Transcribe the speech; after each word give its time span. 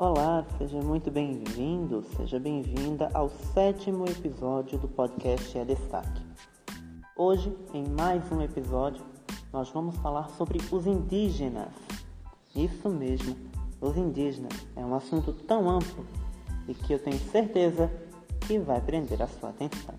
Olá, 0.00 0.46
seja 0.56 0.80
muito 0.80 1.10
bem-vindo, 1.10 2.02
seja 2.16 2.40
bem-vinda 2.40 3.10
ao 3.12 3.28
sétimo 3.28 4.06
episódio 4.08 4.78
do 4.78 4.88
podcast 4.88 5.58
É 5.58 5.62
Destaque. 5.62 6.22
Hoje, 7.14 7.54
em 7.74 7.86
mais 7.86 8.22
um 8.32 8.40
episódio, 8.40 9.04
nós 9.52 9.68
vamos 9.68 9.94
falar 9.96 10.30
sobre 10.30 10.58
os 10.72 10.86
indígenas. 10.86 11.68
Isso 12.56 12.88
mesmo, 12.88 13.36
os 13.78 13.94
indígenas 13.94 14.66
é 14.74 14.82
um 14.82 14.94
assunto 14.94 15.34
tão 15.34 15.68
amplo 15.68 16.06
e 16.66 16.72
que 16.72 16.94
eu 16.94 16.98
tenho 16.98 17.18
certeza 17.18 17.92
que 18.46 18.58
vai 18.58 18.80
prender 18.80 19.20
a 19.20 19.26
sua 19.26 19.50
atenção. 19.50 19.96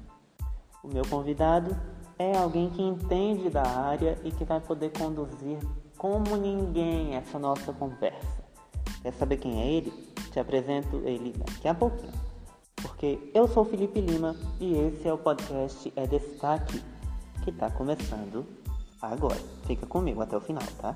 O 0.84 0.88
meu 0.88 1.04
convidado 1.08 1.80
é 2.18 2.36
alguém 2.36 2.72
que 2.72 2.82
entende 2.82 3.52
da 3.52 3.68
área 3.68 4.18
e 4.24 4.32
que 4.32 4.46
vai 4.46 4.60
poder 4.62 4.92
conduzir 4.98 5.60
como 5.96 6.36
ninguém 6.38 7.14
essa 7.14 7.38
nossa 7.38 7.72
conversa. 7.72 8.41
Quer 9.02 9.14
saber 9.14 9.38
quem 9.38 9.60
é 9.60 9.68
ele? 9.68 9.90
Te 10.32 10.40
apresento 10.40 10.98
ele 10.98 11.34
daqui 11.34 11.68
a 11.68 11.74
pouquinho. 11.74 12.14
Porque 12.80 13.32
eu 13.34 13.48
sou 13.48 13.66
Felipe 13.66 14.00
Lima 14.00 14.36
e 14.60 14.78
esse 14.78 15.08
é 15.08 15.14
o 15.14 15.18
podcast 15.18 15.92
É 15.96 16.06
Destaque, 16.06 16.80
que 17.44 17.50
está 17.50 17.72
começando 17.72 18.46
agora. 19.02 19.40
Fica 19.66 19.88
comigo 19.88 20.22
até 20.22 20.38
o 20.38 20.42
final, 20.42 20.62
tá? 20.80 20.96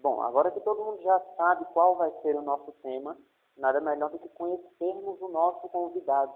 Bom, 0.00 0.22
agora 0.22 0.52
que 0.52 0.60
todo 0.60 0.84
mundo 0.84 1.02
já 1.02 1.20
sabe 1.36 1.64
qual 1.72 1.96
vai 1.96 2.12
ser 2.22 2.36
o 2.36 2.42
nosso 2.42 2.70
tema, 2.84 3.18
nada 3.56 3.80
melhor 3.80 4.10
do 4.10 4.20
que 4.20 4.28
conhecermos 4.28 5.20
o 5.20 5.28
nosso 5.28 5.68
convidado. 5.70 6.32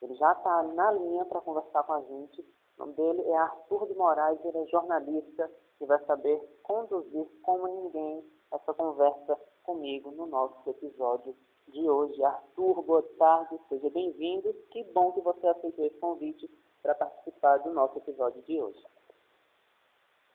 Ele 0.00 0.14
já 0.14 0.32
está 0.34 0.62
na 0.62 0.92
linha 0.92 1.24
para 1.24 1.40
conversar 1.40 1.82
com 1.82 1.94
a 1.94 2.00
gente 2.02 2.59
o 2.80 2.86
nome 2.86 2.94
dele 2.94 3.22
é 3.28 3.36
Arthur 3.36 3.86
de 3.88 3.94
Moraes, 3.94 4.42
ele 4.42 4.56
é 4.56 4.66
jornalista 4.68 5.50
e 5.80 5.84
vai 5.84 6.02
saber 6.06 6.40
conduzir 6.62 7.26
como 7.42 7.68
ninguém 7.68 8.24
essa 8.50 8.72
conversa 8.72 9.38
comigo 9.62 10.10
no 10.12 10.26
nosso 10.26 10.68
episódio 10.68 11.36
de 11.68 11.88
hoje. 11.88 12.24
Arthur, 12.24 12.82
boa 12.82 13.02
tarde, 13.18 13.60
seja 13.68 13.90
bem-vindo. 13.90 14.54
Que 14.70 14.82
bom 14.92 15.12
que 15.12 15.20
você 15.20 15.46
aceitou 15.46 15.84
esse 15.84 15.98
convite 15.98 16.50
para 16.82 16.94
participar 16.94 17.58
do 17.58 17.70
nosso 17.70 17.98
episódio 17.98 18.40
de 18.42 18.60
hoje. 18.60 18.82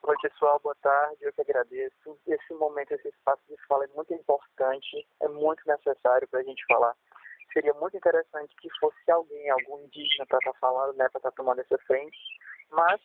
Oi, 0.04 0.16
pessoal, 0.22 0.60
boa 0.60 0.76
tarde. 0.84 1.18
Eu 1.22 1.34
que 1.34 1.42
agradeço. 1.42 2.16
Esse 2.28 2.54
momento, 2.54 2.92
esse 2.92 3.08
espaço 3.08 3.42
de 3.50 3.58
fala 3.68 3.86
é 3.86 3.88
muito 3.88 4.14
importante, 4.14 5.08
é 5.20 5.28
muito 5.28 5.64
necessário 5.66 6.28
para 6.28 6.42
a 6.42 6.44
gente 6.44 6.64
falar 6.68 6.96
seria 7.56 7.74
muito 7.76 7.96
interessante 7.96 8.54
que 8.58 8.70
fosse 8.80 9.10
alguém, 9.10 9.50
algum 9.50 9.80
indígena 9.80 10.26
para 10.28 10.40
estar 10.40 10.52
tá 10.52 10.60
falando, 10.60 10.98
né, 10.98 11.08
para 11.08 11.20
estar 11.20 11.32
tá 11.32 11.38
tomando 11.38 11.62
essa 11.62 11.78
frente, 11.88 12.18
mas 12.70 13.02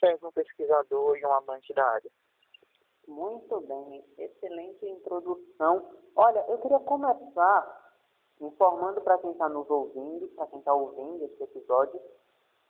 serve 0.00 0.26
um 0.26 0.32
pesquisador 0.32 1.16
e 1.16 1.24
um 1.24 1.32
amante 1.32 1.72
da 1.72 1.86
área. 1.86 2.10
Muito 3.06 3.60
bem, 3.60 4.04
excelente 4.18 4.86
introdução. 4.86 5.88
Olha, 6.16 6.44
eu 6.48 6.58
queria 6.58 6.80
começar 6.80 7.80
informando 8.40 9.00
para 9.02 9.18
quem 9.18 9.30
está 9.30 9.48
nos 9.48 9.70
ouvindo, 9.70 10.26
para 10.34 10.46
quem 10.48 10.58
está 10.58 10.74
ouvindo 10.74 11.24
esse 11.24 11.42
episódio, 11.44 12.00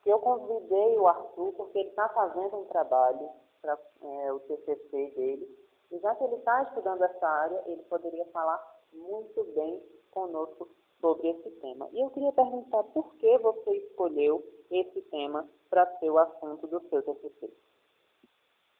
que 0.02 0.10
eu 0.10 0.18
convidei 0.18 0.98
o 0.98 1.08
Arthur 1.08 1.52
porque 1.54 1.78
ele 1.78 1.88
está 1.88 2.10
fazendo 2.10 2.58
um 2.58 2.64
trabalho 2.66 3.30
para 3.62 3.78
é, 4.02 4.32
o 4.32 4.40
TCC 4.40 5.12
dele, 5.16 5.58
e 5.90 5.98
já 5.98 6.14
que 6.14 6.24
ele 6.24 6.36
está 6.36 6.62
estudando 6.64 7.02
essa 7.02 7.26
área, 7.26 7.62
ele 7.66 7.82
poderia 7.84 8.26
falar 8.26 8.60
muito 8.92 9.44
bem 9.54 9.82
conosco 10.10 10.68
sobre 11.02 11.28
esse 11.28 11.50
tema. 11.60 11.88
E 11.92 12.00
eu 12.00 12.08
queria 12.10 12.32
perguntar 12.32 12.84
por 12.84 13.14
que 13.16 13.38
você 13.38 13.76
escolheu 13.78 14.42
esse 14.70 15.02
tema 15.02 15.46
para 15.68 15.84
ser 15.98 16.08
o 16.08 16.18
assunto 16.18 16.66
do 16.68 16.80
seu 16.88 17.02
TCC. 17.02 17.52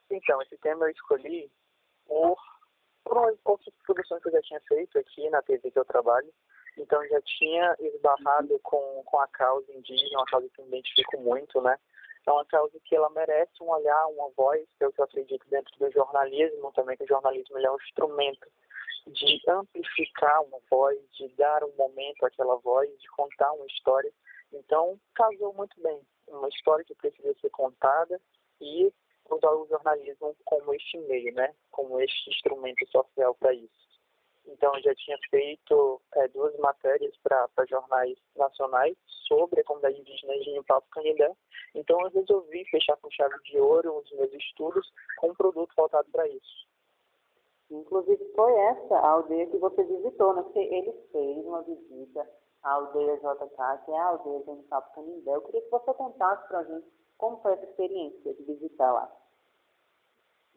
Então, 0.09 0.41
esse 0.41 0.57
tema 0.57 0.85
eu 0.85 0.91
escolhi 0.91 1.51
por, 2.07 2.37
por 3.03 3.17
outras 3.43 3.75
produções 3.85 4.23
que 4.23 4.29
eu 4.29 4.31
já 4.31 4.41
tinha 4.41 4.61
feito 4.61 4.97
aqui 4.97 5.29
na 5.29 5.41
TV 5.41 5.69
que 5.69 5.77
eu 5.77 5.85
trabalho. 5.85 6.33
Então, 6.77 7.05
já 7.07 7.21
tinha 7.21 7.75
esbarrado 7.79 8.57
com, 8.63 9.03
com 9.05 9.19
a 9.19 9.27
causa 9.27 9.71
indígena, 9.73 10.19
uma 10.19 10.25
causa 10.25 10.49
que 10.49 10.61
eu 10.61 10.65
me 10.65 10.77
identifico 10.77 11.19
muito, 11.19 11.61
né? 11.61 11.77
É 12.25 12.31
uma 12.31 12.45
causa 12.45 12.79
que 12.85 12.95
ela 12.95 13.09
merece 13.09 13.51
um 13.61 13.69
olhar, 13.69 14.07
uma 14.07 14.29
voz, 14.29 14.65
que 14.77 14.85
é 14.85 14.91
que 14.91 14.99
eu 14.99 15.03
acredito 15.03 15.45
dentro 15.49 15.77
do 15.77 15.91
jornalismo 15.91 16.71
também, 16.71 16.95
que 16.95 17.03
o 17.03 17.07
jornalismo 17.07 17.57
é 17.57 17.69
um 17.69 17.75
instrumento 17.75 18.47
de 19.07 19.41
amplificar 19.49 20.43
uma 20.43 20.59
voz, 20.69 20.99
de 21.11 21.27
dar 21.35 21.63
um 21.63 21.73
momento 21.75 22.25
àquela 22.25 22.55
voz, 22.57 22.89
de 22.99 23.07
contar 23.09 23.51
uma 23.53 23.65
história. 23.67 24.11
Então, 24.51 24.99
casou 25.15 25.53
muito 25.53 25.79
bem. 25.81 25.99
Uma 26.27 26.47
história 26.49 26.85
que 26.85 26.95
precisa 26.95 27.33
ser 27.41 27.49
contada 27.49 28.19
e 28.61 28.91
usar 29.29 29.51
o 29.51 29.67
jornalismo 29.67 30.35
como 30.45 30.73
este 30.73 30.97
meio, 30.99 31.33
né? 31.33 31.53
Como 31.71 31.99
este 31.99 32.29
instrumento 32.29 32.85
social 32.89 33.35
para 33.35 33.53
isso. 33.53 33.83
Então, 34.45 34.75
eu 34.75 34.81
já 34.83 34.95
tinha 34.95 35.17
feito 35.29 36.01
é, 36.15 36.27
duas 36.27 36.55
matérias 36.57 37.15
para 37.23 37.47
jornais 37.69 38.17
nacionais 38.35 38.95
sobre 39.27 39.61
a 39.61 39.63
comunidade 39.63 39.99
indígena 39.99 40.37
de 40.39 40.63
Papo 40.63 40.87
Canindé. 40.91 41.31
Então, 41.75 41.99
eu 42.01 42.09
resolvi 42.09 42.65
fechar 42.65 42.97
com 42.97 43.09
chave 43.09 43.35
de 43.45 43.57
ouro 43.57 43.97
os 43.97 44.11
meus 44.11 44.33
estudos 44.33 44.91
com 45.17 45.29
um 45.29 45.35
produto 45.35 45.73
voltado 45.75 46.09
para 46.11 46.27
isso. 46.27 46.67
Inclusive 47.71 48.33
foi 48.35 48.53
essa 48.53 48.95
a 48.95 49.09
aldeia 49.09 49.47
que 49.47 49.57
você 49.57 49.83
visitou, 49.83 50.33
né? 50.33 50.43
Porque 50.43 50.59
ele 50.59 50.91
fez 51.11 51.45
uma 51.45 51.61
visita 51.63 52.29
à 52.61 52.73
aldeia 52.73 53.17
JK, 53.17 53.85
que 53.85 53.91
é 53.91 53.97
a 53.97 54.05
aldeia 54.07 54.43
de 54.43 54.49
Unicapo 54.49 54.93
Canindé. 54.93 55.35
Eu 55.35 55.41
queria 55.41 55.61
que 55.61 55.69
você 55.69 55.93
contasse 55.93 56.47
para 56.47 56.59
a 56.59 56.63
gente 56.63 56.87
como 57.17 57.37
foi 57.41 57.53
essa 57.53 57.65
experiência 57.65 58.33
de 58.33 58.43
visitar 58.43 58.91
lá. 58.91 59.22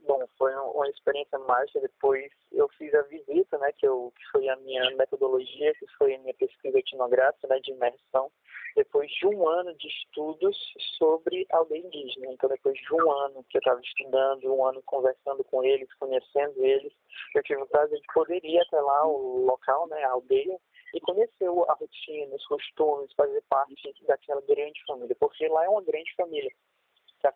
Bom, 0.05 0.25
foi 0.39 0.55
uma 0.55 0.89
experiência 0.89 1.39
mágica. 1.41 1.81
Depois 1.81 2.31
eu 2.53 2.69
fiz 2.79 2.95
a 2.95 3.03
visita, 3.03 3.59
né, 3.59 3.73
que, 3.73 3.87
eu, 3.87 4.13
que 4.17 4.25
foi 4.31 4.49
a 4.49 4.57
minha 4.57 4.91
metodologia, 4.97 5.75
que 5.75 5.87
foi 5.99 6.15
a 6.15 6.19
minha 6.19 6.35
pesquisa 6.35 6.79
etnográfica, 6.79 7.49
né, 7.49 7.59
de 7.61 7.73
imersão 7.73 8.31
depois 8.77 9.11
de 9.11 9.27
um 9.27 9.49
ano 9.49 9.75
de 9.75 9.89
estudos 9.89 10.57
sobre 10.99 11.47
aldeia 11.51 11.81
indígena. 11.81 12.27
Então, 12.31 12.49
depois 12.49 12.79
de 12.79 12.95
um 12.95 13.11
ano 13.11 13.43
que 13.49 13.57
eu 13.57 13.61
estava 13.61 13.81
estudando, 13.81 14.55
um 14.55 14.65
ano 14.67 14.83
conversando 14.85 15.43
com 15.45 15.65
eles, 15.65 15.93
conhecendo 15.95 16.63
eles, 16.63 16.93
eu 17.35 17.43
tive 17.43 17.63
o 17.63 17.67
prazer 17.67 17.99
de 17.99 18.07
poder 18.13 18.45
ir 18.45 18.61
até 18.61 18.79
lá, 18.79 19.07
o 19.07 19.47
local, 19.47 19.89
né, 19.89 20.05
a 20.05 20.11
aldeia, 20.11 20.59
e 20.95 21.01
conhecer 21.01 21.47
a 21.47 21.73
rotina, 21.73 22.37
os 22.37 22.47
costumes, 22.47 23.13
fazer 23.15 23.43
parte 23.49 23.95
daquela 24.07 24.43
grande 24.43 24.79
família, 24.87 25.17
porque 25.19 25.49
lá 25.49 25.65
é 25.65 25.69
uma 25.69 25.83
grande 25.83 26.15
família. 26.15 26.51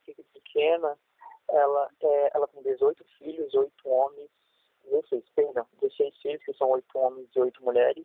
Filha 0.05 0.25
pequena, 0.33 0.97
ela, 1.53 1.91
é, 2.03 2.31
ela 2.35 2.49
tem 2.49 2.63
18 2.63 3.05
filhos, 3.19 3.55
8 3.55 3.73
homens, 3.89 4.31
16, 4.85 5.25
perdão, 5.35 5.67
16 5.81 6.17
filhos, 6.21 6.45
que 6.45 6.55
são 6.55 6.71
8 6.71 6.99
homens 6.99 7.29
e 7.35 7.41
8 7.41 7.63
mulheres, 7.65 8.05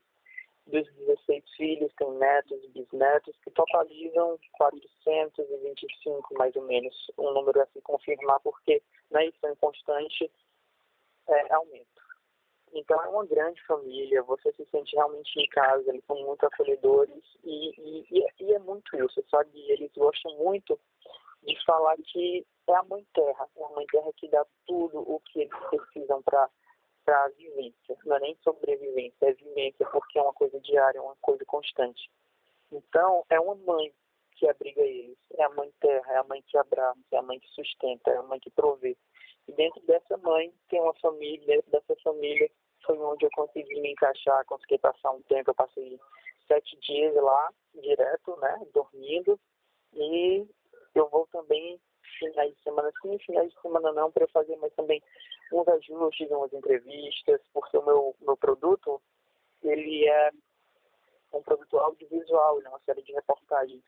dos 0.68 0.92
16 0.96 1.44
filhos, 1.56 1.94
tem 1.98 2.10
netos 2.12 2.64
e 2.64 2.70
bisnetos, 2.70 3.36
que 3.44 3.52
totalizam 3.52 4.40
425, 4.54 6.34
mais 6.38 6.56
ou 6.56 6.64
menos, 6.64 7.12
um 7.18 7.32
número 7.32 7.62
a 7.62 7.68
se 7.68 7.82
confirmar, 7.82 8.40
porque 8.40 8.82
na 9.12 9.24
edição 9.24 9.56
constante 9.58 10.32
é, 11.28 11.54
aumenta. 11.54 12.05
Então 12.76 13.02
é 13.02 13.08
uma 13.08 13.26
grande 13.26 13.62
família, 13.66 14.22
você 14.24 14.52
se 14.52 14.66
sente 14.66 14.96
realmente 14.96 15.40
em 15.40 15.48
casa, 15.48 15.90
eles 15.90 16.04
são 16.06 16.22
muito 16.24 16.46
acolhedores 16.46 17.24
e, 17.44 18.04
e, 18.12 18.26
e 18.42 18.54
é 18.54 18.60
muito 18.60 18.96
isso, 18.98 19.24
sabe? 19.32 19.50
Eles 19.72 19.92
gostam 19.96 20.36
muito 20.38 20.78
de 21.44 21.66
falar 21.66 21.96
que 21.98 22.46
é 22.68 22.76
a 22.76 22.84
mãe 22.84 23.06
terra, 23.14 23.48
é 23.56 23.64
a 23.64 23.70
mãe 23.70 23.86
terra 23.88 24.12
que 24.18 24.28
dá 24.28 24.46
tudo 24.68 25.00
o 25.00 25.22
que 25.22 25.42
eles 25.42 25.54
precisam 25.70 26.22
para 26.24 26.50
para 27.06 27.24
a 27.24 27.30
vivência. 27.30 27.96
Não 28.04 28.16
é 28.18 28.20
nem 28.20 28.38
sobrevivência, 28.44 29.30
é 29.30 29.34
vivência, 29.34 29.86
porque 29.92 30.18
é 30.18 30.22
uma 30.24 30.34
coisa 30.34 30.60
diária, 30.60 30.98
é 30.98 31.02
uma 31.02 31.16
coisa 31.22 31.46
constante. 31.46 32.10
Então, 32.72 33.24
é 33.30 33.40
uma 33.40 33.54
mãe 33.54 33.94
que 34.32 34.50
abriga 34.50 34.82
eles, 34.82 35.16
é 35.38 35.44
a 35.44 35.50
mãe 35.50 35.72
terra, 35.80 36.14
é 36.14 36.18
a 36.18 36.24
mãe 36.24 36.44
que 36.48 36.58
abraça, 36.58 37.00
é 37.12 37.18
a 37.18 37.22
mãe 37.22 37.40
que 37.40 37.48
sustenta, 37.50 38.10
é 38.10 38.18
a 38.18 38.24
mãe 38.24 38.40
que 38.40 38.50
provê. 38.50 38.98
E 39.48 39.52
dentro 39.54 39.80
dessa 39.86 40.18
mãe 40.18 40.52
tem 40.68 40.82
uma 40.82 40.96
família, 40.96 41.46
dentro 41.46 41.72
dessa 41.72 41.96
família 42.04 42.50
foi 42.86 42.98
onde 42.98 43.26
eu 43.26 43.30
consegui 43.36 43.80
me 43.82 43.92
encaixar, 43.92 44.46
consegui 44.46 44.78
passar 44.78 45.12
um 45.12 45.22
tempo, 45.24 45.52
eu 45.52 45.56
passei 45.56 46.00
sete 46.48 46.78
dias 46.80 47.16
lá, 47.16 47.50
direto, 47.74 48.38
né, 48.38 48.62
dormindo, 48.74 49.40
e 49.94 50.48
eu 50.94 51.10
vou 51.10 51.28
também 51.32 51.80
finais 52.20 52.56
de 52.56 52.62
semana, 52.64 52.92
sim, 53.02 53.18
finais 53.20 53.52
de 53.52 53.62
semana 53.62 53.92
não, 53.92 54.12
para 54.12 54.28
fazer, 54.28 54.56
mas 54.58 54.74
também 54.74 55.02
uns 55.52 55.68
ajustes, 55.68 56.30
umas 56.32 56.54
entrevistas, 56.54 57.42
porque 57.54 57.78
o 57.78 57.86
meu, 57.86 58.16
meu 58.22 58.38
produto, 58.38 59.02
ele 59.64 60.08
é 60.08 60.32
um 61.34 61.42
produto 61.42 61.78
audiovisual, 61.78 62.62
é 62.62 62.70
uma 62.70 62.80
série 62.86 63.02
de 63.04 63.14
reportagens. 63.14 63.84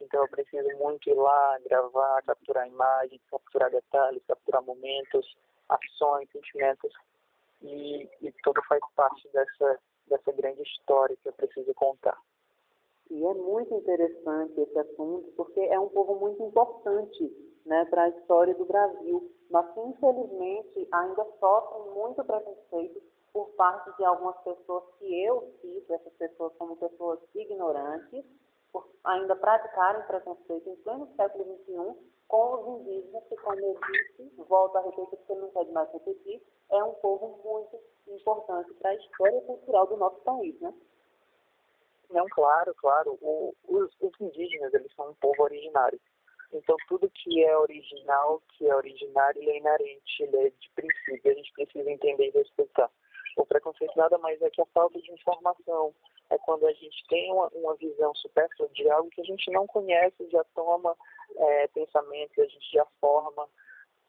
Então 0.00 0.22
eu 0.22 0.28
preciso 0.28 0.68
muito 0.76 1.08
ir 1.08 1.14
lá, 1.14 1.58
gravar, 1.64 2.22
capturar 2.22 2.66
imagens, 2.68 3.20
capturar 3.30 3.70
detalhes, 3.70 4.22
capturar 4.26 4.62
momentos, 4.62 5.36
ações, 5.68 6.30
sentimentos. 6.30 6.92
E, 7.62 8.08
e 8.22 8.32
tudo 8.42 8.62
faz 8.68 8.82
parte 8.94 9.28
dessa, 9.32 9.78
dessa 10.06 10.32
grande 10.32 10.62
história 10.62 11.16
que 11.22 11.28
eu 11.28 11.32
preciso 11.32 11.72
contar. 11.74 12.18
E 13.10 13.24
é 13.24 13.34
muito 13.34 13.72
interessante 13.74 14.60
esse 14.60 14.78
assunto, 14.78 15.32
porque 15.36 15.60
é 15.60 15.78
um 15.78 15.88
povo 15.88 16.16
muito 16.16 16.42
importante 16.42 17.32
né, 17.64 17.84
para 17.86 18.04
a 18.04 18.08
história 18.08 18.54
do 18.54 18.64
Brasil, 18.64 19.30
mas 19.50 19.72
que 19.72 19.80
infelizmente 19.80 20.88
ainda 20.90 21.24
sofrem 21.38 21.94
muito 21.94 22.24
preconceito 22.24 23.02
por 23.32 23.48
parte 23.50 23.96
de 23.96 24.04
algumas 24.04 24.36
pessoas 24.38 24.84
que 24.98 25.24
eu 25.24 25.52
cito, 25.60 25.92
essas 25.92 26.12
pessoas 26.14 26.52
como 26.56 26.76
pessoas 26.76 27.20
ignorantes, 27.34 28.24
ainda 29.04 29.36
praticarem 29.36 30.02
preconceito 30.06 30.68
em 30.68 30.76
pleno 30.76 31.08
século 31.16 31.56
XXI 31.64 31.96
com 32.28 32.54
os 32.54 32.80
indígenas, 32.80 33.24
que, 33.28 33.36
como 33.36 33.58
eu 33.58 33.78
disse, 33.88 34.32
volto 34.48 34.76
a 34.76 34.80
repetir, 34.80 35.18
porque 35.18 35.34
não 35.34 35.50
quero 35.50 35.72
mais 35.72 35.92
repetir, 35.92 36.42
é 36.70 36.82
um 36.82 36.94
povo 36.94 37.40
muito 37.44 37.78
importante 38.08 38.72
para 38.74 38.90
a 38.90 38.94
história 38.94 39.40
cultural 39.42 39.86
do 39.86 39.96
nosso 39.96 40.20
país, 40.22 40.58
né? 40.60 40.74
Não, 42.10 42.26
claro, 42.28 42.74
claro. 42.74 43.18
O, 43.20 43.54
os, 43.68 43.90
os 44.00 44.20
indígenas, 44.20 44.72
eles 44.74 44.92
são 44.94 45.10
um 45.10 45.14
povo 45.14 45.42
originário. 45.42 46.00
Então, 46.52 46.76
tudo 46.88 47.10
que 47.10 47.44
é 47.44 47.56
original, 47.58 48.40
que 48.50 48.68
é 48.68 48.74
originário, 48.74 49.40
ele 49.42 49.50
é 49.50 49.58
inerente, 49.58 50.22
ele 50.22 50.36
é 50.36 50.50
de 50.50 50.70
princípio, 50.74 51.32
a 51.32 51.34
gente 51.34 51.52
precisa 51.52 51.90
entender 51.90 52.28
e 52.28 52.30
respeitar. 52.30 52.90
O 53.36 53.44
preconceito 53.44 53.92
nada 53.96 54.16
mais 54.18 54.40
é 54.40 54.48
que 54.48 54.62
a 54.62 54.66
falta 54.66 55.00
de 55.00 55.12
informação, 55.12 55.94
é 56.30 56.38
quando 56.38 56.66
a 56.66 56.72
gente 56.72 57.06
tem 57.08 57.32
uma, 57.32 57.48
uma 57.54 57.74
visão 57.76 58.14
supérflua 58.14 58.68
de 58.70 58.88
algo 58.90 59.10
que 59.10 59.20
a 59.20 59.24
gente 59.24 59.50
não 59.50 59.66
conhece, 59.66 60.28
já 60.30 60.44
toma 60.54 60.96
é, 61.36 61.68
pensamento, 61.68 62.40
a 62.40 62.46
gente 62.46 62.72
já 62.72 62.84
forma 63.00 63.48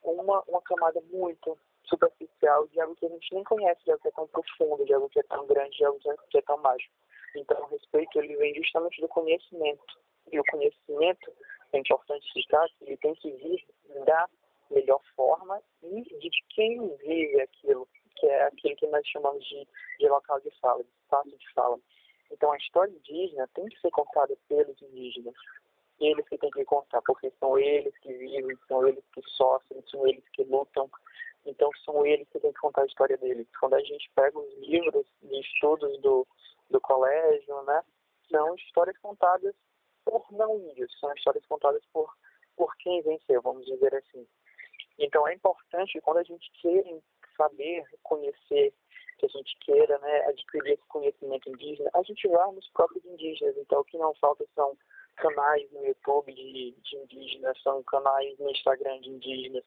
uma, 0.04 0.44
uma 0.48 0.62
camada 0.62 1.02
muito 1.12 1.58
superficial 1.86 2.68
de 2.68 2.80
algo 2.80 2.96
que 2.96 3.06
a 3.06 3.10
gente 3.10 3.34
nem 3.34 3.44
conhece, 3.44 3.84
de 3.84 3.92
algo 3.92 4.02
que 4.02 4.08
é 4.08 4.12
tão 4.12 4.28
profundo, 4.28 4.86
de 4.86 4.94
algo 4.94 5.10
que 5.10 5.20
é 5.20 5.24
tão 5.24 5.46
grande, 5.46 5.78
de 5.78 5.86
algo 5.86 6.00
que 6.30 6.38
é 6.38 6.42
tão 6.42 6.58
mágico. 6.58 6.94
Então, 7.36 7.62
o 7.62 7.68
respeito 7.68 8.20
ele 8.20 8.36
vem 8.36 8.56
justamente 8.56 9.00
do 9.02 9.08
conhecimento. 9.08 9.84
E 10.32 10.40
o 10.40 10.44
conhecimento, 10.50 11.32
é 11.72 11.80
importante 11.80 12.32
citar, 12.34 12.68
ele 12.82 12.98
tem 12.98 13.14
que 13.16 13.32
vir 13.32 13.66
da 14.06 14.28
melhor 14.70 15.02
forma 15.16 15.62
e 15.84 16.02
de 16.04 16.30
quem 16.50 16.96
vive 16.98 17.42
aquilo, 17.42 17.88
que 18.16 18.26
é 18.28 18.44
aquele 18.44 18.76
que 18.76 18.88
nós 18.88 19.08
chamamos 19.08 19.44
de, 19.46 19.68
de 20.00 20.10
local 20.10 20.40
de 20.42 20.52
fala, 20.60 20.84
de 20.84 20.90
espaço 20.90 21.38
de 21.38 21.54
fala. 21.54 21.80
Então, 22.48 22.54
a 22.54 22.58
história 22.58 22.92
indígena 22.94 23.50
tem 23.54 23.66
que 23.66 23.78
ser 23.82 23.92
contada 23.92 24.34
pelos 24.48 24.82
indígenas. 24.82 25.36
Eles 26.00 26.26
que 26.30 26.38
têm 26.38 26.50
que 26.50 26.64
contar, 26.64 27.02
porque 27.02 27.30
são 27.42 27.60
eles 27.60 27.94
que 27.98 28.14
vivem, 28.14 28.58
são 28.70 28.88
eles 28.88 29.04
que 29.14 29.22
sofrem, 29.24 29.84
são 29.92 30.08
eles 30.08 30.24
que 30.32 30.46
lutam. 30.46 30.90
Então, 31.46 31.70
são 31.84 32.06
eles 32.06 32.26
que 32.30 32.40
têm 32.40 32.54
que 32.54 32.60
contar 32.60 32.84
a 32.84 32.86
história 32.86 33.18
deles. 33.18 33.46
Quando 33.60 33.74
a 33.74 33.82
gente 33.82 34.10
pega 34.16 34.40
os 34.40 34.54
livros 34.60 35.06
de 35.24 35.42
estudos 35.42 36.00
do, 36.00 36.26
do 36.70 36.80
colégio, 36.80 37.62
né, 37.64 37.84
são 38.32 38.56
histórias 38.56 38.98
contadas 39.00 39.54
por 40.06 40.26
não 40.32 40.58
índios, 40.58 40.98
são 41.02 41.14
histórias 41.16 41.46
contadas 41.48 41.84
por, 41.92 42.10
por 42.56 42.74
quem 42.78 43.02
venceu, 43.02 43.42
vamos 43.42 43.66
dizer 43.66 43.94
assim. 43.94 44.26
Então 44.98 45.28
é 45.28 45.34
importante 45.34 46.00
quando 46.00 46.20
a 46.20 46.24
gente 46.24 46.50
queira 46.62 46.88
saber, 47.38 47.86
conhecer, 48.04 48.74
que 49.18 49.26
a 49.26 49.30
gente 49.30 49.58
queira 49.62 49.98
né, 50.00 50.26
adquirir 50.28 50.74
esse 50.74 50.86
conhecimento 50.88 51.50
indígena, 51.50 51.90
a 51.94 52.04
gente 52.04 52.28
vai 52.28 52.52
nos 52.52 52.70
próprios 52.70 53.04
indígenas. 53.06 53.58
Então 53.58 53.82
o 53.82 53.86
que 53.86 53.98
não 53.98 54.14
falta 54.16 54.46
são 54.54 54.78
canais 55.18 55.72
no 55.72 55.86
YouTube 55.86 56.34
de, 56.34 56.72
de 56.72 56.96
indígenas, 56.96 57.60
são 57.62 57.82
canais 57.84 58.38
no 58.40 58.50
Instagram 58.52 59.00
de 59.02 59.10
indígenas. 59.10 59.64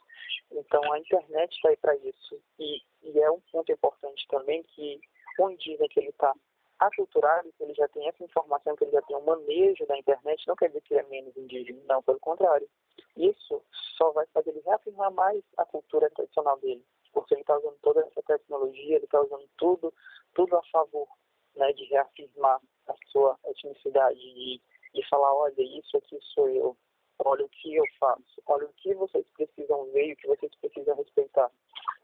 Então 0.52 0.92
a 0.92 0.98
internet 0.98 1.52
está 1.52 1.68
aí 1.70 1.76
para 1.76 1.96
isso. 1.96 2.40
E, 2.58 2.82
e 3.02 3.18
é 3.18 3.30
um 3.30 3.40
ponto 3.52 3.70
importante 3.72 4.26
também 4.28 4.62
que 4.62 5.00
o 5.38 5.50
indígena 5.50 5.88
que 5.88 6.00
ele 6.00 6.10
está 6.10 6.32
aculturado, 6.78 7.52
que 7.52 7.62
ele 7.62 7.74
já 7.74 7.86
tem 7.88 8.08
essa 8.08 8.24
informação, 8.24 8.74
que 8.74 8.84
ele 8.84 8.92
já 8.92 9.02
tem 9.02 9.16
um 9.16 9.24
manejo 9.24 9.86
da 9.86 9.98
internet, 9.98 10.46
não 10.46 10.56
quer 10.56 10.68
dizer 10.68 10.80
que 10.82 10.94
ele 10.94 11.00
é 11.00 11.08
menos 11.08 11.36
indígena, 11.36 11.80
não, 11.86 12.02
pelo 12.02 12.18
contrário. 12.20 12.68
Isso 13.16 13.62
só 13.98 14.10
vai 14.12 14.26
fazer 14.32 14.50
ele 14.50 14.62
reafirmar 14.64 15.12
mais 15.12 15.42
a 15.58 15.64
cultura 15.66 16.08
tradicional 16.10 16.58
dele, 16.60 16.84
porque 17.12 17.34
ele 17.34 17.42
está 17.42 17.56
usando 17.58 17.78
toda 17.82 18.00
essa 18.00 18.22
tecnologia, 18.22 18.96
ele 18.96 19.04
está 19.04 19.20
usando 19.20 19.48
tudo, 19.56 19.92
tudo 20.34 20.56
a 20.56 20.62
favor 20.72 21.08
né, 21.56 21.72
de 21.72 21.84
reafirmar 21.86 22.60
a 22.88 22.94
sua 23.10 23.38
etnicidade, 23.46 24.18
de, 24.18 24.60
de 24.94 25.08
falar, 25.08 25.32
olha, 25.34 25.54
isso 25.58 25.96
aqui 25.96 26.18
sou 26.34 26.48
eu, 26.48 26.76
olha 27.24 27.44
o 27.44 27.48
que 27.48 27.74
eu 27.74 27.84
faço, 27.98 28.42
olha 28.46 28.66
o 28.66 28.72
que 28.74 28.94
vocês 28.94 29.26
precisam 29.34 29.84
ver 29.92 30.08
e 30.08 30.12
o 30.12 30.16
que 30.16 30.26
vocês 30.26 30.52
precisam 30.60 30.96
respeitar. 30.96 31.50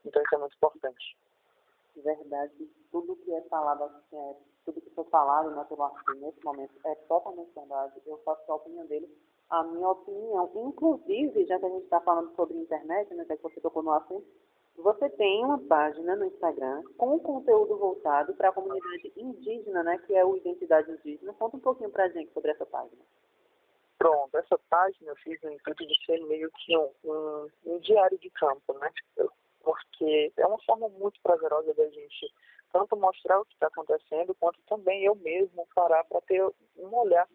Então 0.04 0.22
isso 0.22 0.34
é 0.34 0.38
muito 0.38 0.56
importante. 0.56 1.16
Verdade, 1.96 2.70
tudo 2.90 3.16
que 3.16 3.32
é 3.32 3.40
falado, 3.42 3.90
é, 4.12 4.36
tudo 4.64 4.80
que 4.82 4.90
foi 4.90 5.04
falado 5.04 5.50
né, 5.50 5.64
pelo 5.64 5.82
Arthur 5.82 6.14
nesse 6.16 6.44
momento 6.44 6.74
é 6.84 6.94
totalmente 6.94 7.50
verdade. 7.54 8.00
Eu 8.04 8.18
faço 8.18 8.52
a 8.52 8.56
opinião 8.56 8.86
dele, 8.86 9.08
a 9.48 9.62
minha 9.64 9.88
opinião. 9.88 10.50
Inclusive, 10.54 11.46
já 11.46 11.58
que 11.58 11.64
a 11.64 11.70
gente 11.70 11.84
está 11.84 12.00
falando 12.00 12.34
sobre 12.36 12.58
internet, 12.58 13.12
né, 13.14 13.24
que 13.24 13.42
você 13.42 13.60
tocou 13.62 13.82
no 13.82 13.92
assunto, 13.92 14.26
você 14.78 15.08
tem 15.10 15.44
uma 15.44 15.58
página 15.58 16.16
no 16.16 16.26
Instagram 16.26 16.82
com 16.96 17.18
conteúdo 17.18 17.76
voltado 17.76 18.34
para 18.34 18.50
a 18.50 18.52
comunidade 18.52 19.12
indígena, 19.16 19.82
né, 19.82 19.98
que 20.06 20.14
é 20.14 20.24
o 20.24 20.36
Identidade 20.36 20.90
Indígena. 20.90 21.32
Conta 21.34 21.56
um 21.56 21.60
pouquinho 21.60 21.90
para 21.90 22.04
a 22.04 22.08
gente 22.08 22.32
sobre 22.32 22.50
essa 22.50 22.66
página. 22.66 23.02
Pronto, 23.98 24.36
essa 24.36 24.58
página 24.68 25.10
eu 25.10 25.16
fiz 25.16 25.40
no 25.42 25.50
intuito 25.50 25.86
de 25.86 26.04
ser 26.04 26.20
meio 26.26 26.50
que 26.50 26.76
um, 26.76 26.90
um, 27.04 27.48
um 27.66 27.78
diário 27.78 28.18
de 28.18 28.30
campo, 28.30 28.74
né? 28.78 28.90
Porque 29.62 30.32
é 30.36 30.46
uma 30.46 30.62
forma 30.62 30.88
muito 30.90 31.20
prazerosa 31.22 31.72
da 31.74 31.88
gente 31.88 32.32
tanto 32.72 32.96
mostrar 32.96 33.40
o 33.40 33.44
que 33.46 33.54
está 33.54 33.68
acontecendo, 33.68 34.34
quanto 34.34 34.60
também 34.68 35.04
eu 35.04 35.14
mesmo 35.16 35.66
parar 35.74 36.04
para 36.04 36.20
ter 36.22 36.44
um 36.76 36.94
olhar 36.94 37.26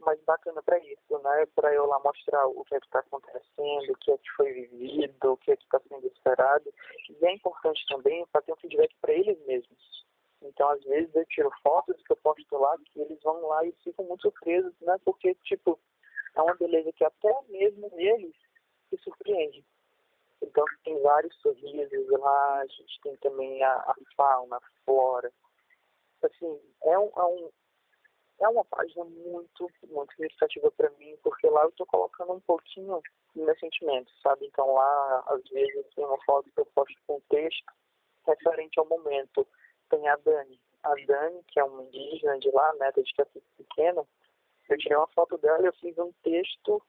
mais 0.00 0.20
bacana 0.24 0.62
para 0.62 0.78
isso, 0.78 1.18
né? 1.18 1.46
Para 1.54 1.74
eu 1.74 1.86
lá 1.86 1.98
mostrar 2.00 2.46
o 2.46 2.64
que 2.64 2.74
é 2.74 2.80
que 2.80 2.86
está 2.86 3.00
acontecendo, 3.00 3.90
o 3.90 3.96
que 3.98 4.12
é 4.12 4.18
que 4.18 4.30
foi 4.36 4.52
vivido, 4.52 5.32
o 5.32 5.36
que 5.36 5.52
é 5.52 5.56
que 5.56 5.64
está 5.64 5.80
sendo 5.88 6.06
esperado. 6.06 6.72
E 7.10 7.26
é 7.26 7.32
importante 7.32 7.84
também 7.88 8.26
para 8.32 8.42
ter 8.42 8.52
um 8.52 8.56
feedback 8.56 8.94
para 9.00 9.12
eles 9.12 9.38
mesmos. 9.46 10.06
Então, 10.42 10.68
às 10.68 10.82
vezes, 10.84 11.14
eu 11.14 11.24
tiro 11.26 11.50
fotos 11.62 12.00
que 12.02 12.12
eu 12.12 12.16
posto 12.16 12.56
lá, 12.56 12.76
que 12.78 13.00
eles 13.00 13.18
vão 13.22 13.46
lá 13.46 13.64
e 13.64 13.72
ficam 13.82 14.04
muito 14.04 14.22
surpresos, 14.22 14.74
né? 14.80 14.96
Porque, 15.04 15.34
tipo, 15.44 15.78
é 16.34 16.42
uma 16.42 16.54
beleza 16.54 16.92
que 16.92 17.04
até 17.04 17.34
mesmo 17.48 17.90
eles 17.94 18.34
se 18.90 18.98
surpreendem. 18.98 19.64
Então 20.42 20.64
tem 20.84 21.00
vários 21.00 21.34
sorrisos 21.40 22.08
lá, 22.10 22.60
a 22.60 22.66
gente 22.66 23.00
tem 23.02 23.16
também 23.16 23.62
a, 23.62 23.72
a 23.72 23.94
fauna, 24.16 24.56
a 24.56 24.60
flora. 24.84 25.32
Assim, 26.22 26.60
é, 26.84 26.98
um, 26.98 27.10
é, 27.16 27.24
um, 27.24 27.50
é 28.40 28.48
uma 28.48 28.64
página 28.64 29.04
muito, 29.04 29.70
muito 29.88 30.12
significativa 30.12 30.70
para 30.72 30.90
mim, 30.90 31.16
porque 31.22 31.48
lá 31.48 31.62
eu 31.62 31.70
estou 31.70 31.86
colocando 31.86 32.32
um 32.32 32.40
pouquinho 32.40 33.00
dos 33.34 33.44
meus 33.44 33.58
sentimentos, 33.58 34.12
sabe? 34.22 34.46
Então 34.46 34.74
lá, 34.74 35.24
às 35.28 35.42
vezes, 35.48 35.86
tem 35.94 36.04
uma 36.04 36.22
foto 36.24 36.50
que 36.50 36.60
eu 36.60 36.66
posto 36.66 36.94
com 37.06 37.20
texto 37.28 37.72
referente 38.26 38.78
ao 38.78 38.86
momento. 38.86 39.46
Tem 39.88 40.06
a 40.08 40.16
Dani. 40.16 40.60
A 40.82 40.94
Dani, 41.06 41.42
que 41.48 41.58
é 41.58 41.64
uma 41.64 41.82
indígena 41.82 42.38
de 42.38 42.50
lá, 42.50 42.74
neta 42.74 43.02
de 43.02 43.14
Capiz 43.14 43.42
Pequena, 43.56 44.06
eu 44.68 44.78
tirei 44.78 44.96
uma 44.96 45.06
foto 45.08 45.38
dela 45.38 45.62
e 45.62 45.66
eu 45.66 45.72
fiz 45.74 45.96
um 45.98 46.12
texto 46.22 46.82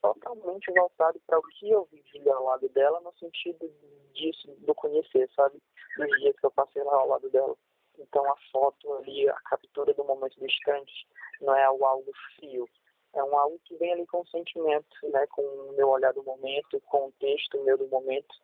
totalmente 0.00 0.72
voltado 0.72 1.20
para 1.26 1.38
o 1.38 1.42
que 1.42 1.70
eu 1.70 1.84
vivi 1.90 2.28
ao 2.30 2.44
lado 2.44 2.68
dela, 2.70 3.00
no 3.00 3.12
sentido 3.18 3.70
disso, 4.14 4.48
do 4.60 4.74
conhecer, 4.74 5.28
sabe? 5.34 5.60
Dos 5.96 6.20
dias 6.20 6.36
que 6.38 6.46
eu 6.46 6.50
passei 6.50 6.82
lá 6.82 6.94
ao 6.94 7.08
lado 7.08 7.28
dela. 7.30 7.56
Então 7.98 8.24
a 8.30 8.36
foto 8.52 8.92
ali, 8.94 9.28
a 9.28 9.34
captura 9.42 9.92
do 9.94 10.04
momento 10.04 10.38
distante, 10.40 11.06
não 11.40 11.54
é 11.54 11.64
algo 11.64 12.12
frio, 12.36 12.68
é 13.14 13.22
um 13.24 13.36
algo 13.36 13.58
que 13.64 13.76
vem 13.76 13.92
ali 13.92 14.06
com 14.06 14.24
sentimento, 14.26 14.96
né? 15.10 15.26
Com 15.28 15.42
o 15.42 15.72
meu 15.72 15.88
olhar 15.88 16.12
do 16.12 16.22
momento, 16.22 16.80
com 16.86 17.06
o 17.06 17.12
texto 17.18 17.62
meu 17.64 17.76
do 17.76 17.88
momento. 17.88 18.34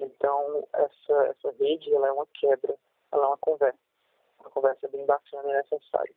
Então 0.00 0.66
essa, 0.72 1.26
essa 1.26 1.50
rede, 1.58 1.92
ela 1.94 2.08
é 2.08 2.12
uma 2.12 2.26
quebra, 2.34 2.76
ela 3.12 3.24
é 3.24 3.28
uma 3.28 3.38
conversa. 3.38 3.78
Uma 4.40 4.50
conversa 4.50 4.88
bem 4.88 5.04
bacana 5.04 5.50
e 5.50 5.56
necessária. 5.56 6.14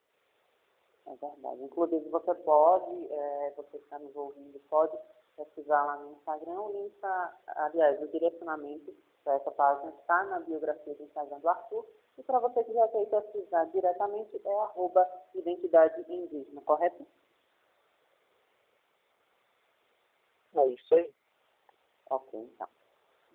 É 1.07 1.15
verdade. 1.15 1.63
Inclusive, 1.63 2.07
você 2.09 2.35
pode, 2.35 3.07
é, 3.11 3.53
você 3.57 3.77
está 3.77 3.97
nos 3.97 4.15
ouvindo, 4.15 4.59
pode 4.69 4.95
pesquisar 5.35 5.83
lá 5.83 5.97
no 5.97 6.11
Instagram. 6.13 6.61
O 6.61 6.71
link 6.71 6.93
está, 6.93 7.35
aliás, 7.55 8.01
o 8.01 8.07
direcionamento 8.09 8.93
para 9.23 9.35
essa 9.35 9.51
página 9.51 9.91
está 9.91 10.23
na 10.25 10.39
biografia 10.39 10.95
do 10.95 11.03
Instagram 11.03 11.39
do 11.39 11.49
Arthur. 11.49 11.85
E 12.17 12.23
para 12.23 12.39
você 12.39 12.63
que 12.63 12.73
já 12.73 12.87
quer 12.87 13.05
pesquisar 13.05 13.65
diretamente, 13.65 14.41
é 14.43 14.59
arroba 14.61 15.07
identidade 15.35 16.01
indígena, 16.11 16.61
correto? 16.61 17.05
É 20.55 20.67
isso 20.67 20.95
aí. 20.95 21.13
Ok, 22.09 22.39
então. 22.39 22.67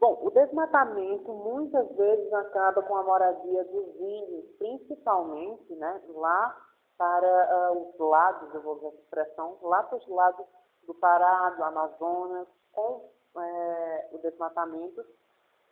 Bom, 0.01 0.19
o 0.23 0.31
desmatamento 0.31 1.33
muitas 1.33 1.89
vezes 1.97 2.33
acaba 2.33 2.83
com 2.83 2.97
a 2.97 3.03
moradia 3.03 3.65
dos 3.65 3.97
índios, 3.97 4.45
principalmente 4.59 5.75
né, 5.77 6.03
lá 6.09 6.61
para 6.99 7.73
uh, 7.73 7.89
os 7.89 7.99
lados, 7.99 8.55
eu 8.55 8.63
vou 8.63 8.77
usar 8.77 8.89
a 8.89 9.01
expressão, 9.01 9.59
lá 9.63 9.83
para 9.83 9.97
os 9.97 10.07
lados 10.09 10.47
do 10.87 10.95
Pará, 10.95 11.51
do 11.51 11.65
Amazonas, 11.65 12.47
com 12.73 13.11
é, 13.37 14.09
o 14.13 14.19
desmatamento, 14.19 15.05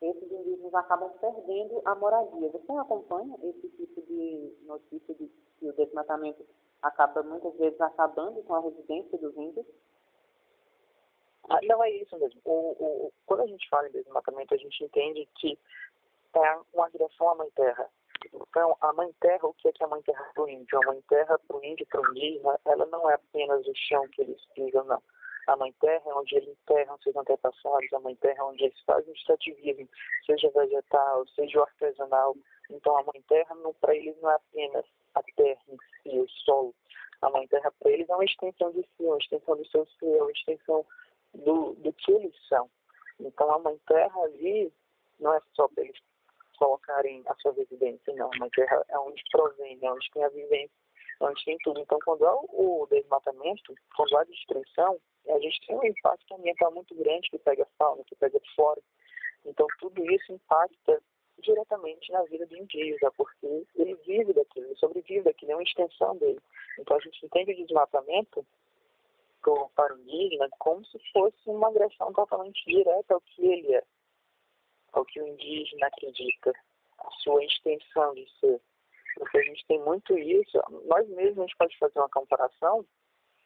esses 0.02 0.30
indígenas 0.30 0.74
acabam 0.74 1.10
perdendo 1.20 1.80
a 1.84 1.94
moradia. 1.94 2.50
Você 2.50 2.72
acompanha 2.72 3.36
esse 3.42 3.68
tipo 3.70 4.02
de 4.02 4.52
notícia 4.62 5.14
de 5.14 5.30
que 5.58 5.68
o 5.68 5.72
desmatamento 5.72 6.44
acaba 6.82 7.22
muitas 7.22 7.54
vezes 7.56 7.80
acabando 7.80 8.42
com 8.42 8.54
a 8.54 8.60
residência 8.60 9.16
dos 9.18 9.36
índios? 9.36 9.66
Ah, 11.48 11.58
não 11.62 11.82
é 11.84 11.90
isso 11.90 12.16
mesmo. 12.18 12.40
O, 12.44 12.70
o, 12.78 13.12
quando 13.26 13.42
a 13.42 13.46
gente 13.46 13.68
fala 13.68 13.88
em 13.88 13.92
desmatamento, 13.92 14.54
a 14.54 14.58
gente 14.58 14.84
entende 14.84 15.28
que 15.36 15.58
é 16.34 16.60
uma 16.72 16.86
agressão 16.86 17.28
à 17.30 17.34
mãe 17.34 17.50
terra. 17.54 17.88
Então, 18.32 18.76
a 18.80 18.92
mãe 18.92 19.12
terra, 19.20 19.46
o 19.46 19.54
que 19.54 19.68
é 19.68 19.72
que 19.72 19.82
é 19.82 19.86
a 19.86 19.88
mãe 19.88 20.02
terra 20.02 20.30
para 20.34 20.44
o 20.44 20.48
índio? 20.48 20.78
A 20.82 20.86
mãe 20.86 21.02
terra 21.08 21.38
para 21.38 21.56
o 21.56 21.64
índio, 21.64 21.86
para 21.86 22.00
o 22.00 22.10
indígena, 22.10 22.60
ela 22.64 22.86
não 22.86 23.10
é 23.10 23.14
apenas 23.14 23.66
o 23.66 23.72
chão 23.74 24.06
que 24.08 24.22
eles 24.22 24.44
pisam, 24.54 24.84
não. 24.84 25.02
A 25.46 25.56
mãe 25.56 25.72
terra 25.80 26.02
é 26.06 26.14
onde 26.14 26.36
eles 26.36 26.48
enterram 26.48 26.98
seus 26.98 27.16
antepassados, 27.16 27.92
a 27.92 27.98
mãe 28.00 28.14
terra 28.16 28.38
é 28.38 28.44
onde 28.44 28.64
eles 28.64 28.80
fazem 28.86 29.12
o 29.12 29.16
extrativismo, 29.16 29.88
seja 30.24 30.50
vegetal, 30.50 31.26
seja 31.28 31.62
artesanal. 31.62 32.36
Então, 32.70 32.96
a 32.96 33.02
mãe 33.02 33.22
terra, 33.28 33.56
para 33.80 33.94
eles, 33.94 34.16
não 34.20 34.30
é 34.30 34.34
apenas 34.36 34.86
a 35.14 35.22
terra 35.36 35.60
em 35.68 35.76
si, 36.02 36.18
o 36.18 36.28
solo. 36.28 36.74
A 37.22 37.30
mãe 37.30 37.46
terra, 37.48 37.72
para 37.80 37.90
eles, 37.90 38.08
é 38.08 38.14
uma 38.14 38.24
extensão 38.24 38.70
de 38.70 38.82
si, 38.82 39.02
uma 39.02 39.18
extensão 39.18 39.56
do 39.56 39.66
seu 39.66 39.86
ser, 39.98 40.22
uma 40.22 40.30
extensão 40.30 40.86
do, 41.34 41.74
do 41.74 41.92
que 41.92 42.12
eles 42.12 42.34
são. 42.48 42.70
Então, 43.18 43.50
a 43.52 43.58
mãe 43.58 43.78
terra 43.86 44.20
ali 44.22 44.72
não 45.18 45.34
é 45.34 45.40
só 45.54 45.66
para 45.68 45.84
eles 45.84 45.96
colocarem 46.56 47.22
a 47.26 47.34
sua 47.36 47.52
residência, 47.52 48.14
não. 48.14 48.30
A 48.32 48.38
mãe 48.38 48.50
terra 48.50 48.84
é 48.88 48.98
onde 48.98 49.22
provém, 49.32 49.78
é 49.82 49.90
onde 49.90 50.08
tem 50.12 50.24
a 50.24 50.28
vivência, 50.28 50.76
é 51.20 51.24
onde 51.24 51.44
tem 51.44 51.58
tudo. 51.64 51.80
Então, 51.80 51.98
quando 52.04 52.24
há 52.24 52.34
o 52.34 52.86
desmatamento, 52.88 53.74
quando 53.96 54.16
há 54.16 54.24
destruição, 54.24 55.00
a 55.34 55.40
gente 55.40 55.66
tem 55.66 55.76
um 55.76 55.84
impacto 55.84 56.34
ambiental 56.34 56.72
muito 56.72 56.94
grande 56.94 57.30
que 57.30 57.38
pega 57.38 57.66
fauna, 57.78 58.04
que 58.04 58.14
pega 58.16 58.40
fora. 58.54 58.80
Então, 59.44 59.66
tudo 59.78 60.04
isso 60.10 60.32
impacta 60.32 61.02
diretamente 61.38 62.12
na 62.12 62.22
vida 62.24 62.46
do 62.46 62.56
indígena, 62.56 63.10
porque 63.16 63.66
ele 63.74 63.94
vive 64.06 64.32
daquilo, 64.32 64.66
ele 64.66 64.76
sobrevive 64.76 65.22
daquilo, 65.22 65.52
é 65.52 65.56
uma 65.56 65.62
extensão 65.62 66.16
dele. 66.16 66.40
Então, 66.78 66.96
a 66.96 67.00
gente 67.00 67.24
entende 67.24 67.52
o 67.52 67.66
desmatamento 67.66 68.46
para 69.74 69.94
o 69.94 69.98
indígena 69.98 70.48
como 70.58 70.84
se 70.86 70.98
fosse 71.12 71.36
uma 71.46 71.68
agressão 71.68 72.12
totalmente 72.12 72.64
direta 72.64 73.14
ao 73.14 73.20
que 73.20 73.44
ele 73.44 73.74
é, 73.74 73.82
ao 74.92 75.04
que 75.04 75.20
o 75.20 75.26
indígena 75.26 75.88
acredita, 75.88 76.52
a 76.98 77.10
sua 77.22 77.44
extensão 77.44 78.14
de 78.14 78.28
ser. 78.38 78.60
Porque 79.16 79.38
a 79.38 79.42
gente 79.42 79.66
tem 79.66 79.80
muito 79.80 80.16
isso, 80.16 80.58
nós 80.86 81.08
mesmos 81.08 81.38
a 81.38 81.42
gente 81.42 81.56
pode 81.56 81.78
fazer 81.78 81.98
uma 81.98 82.08
comparação 82.08 82.86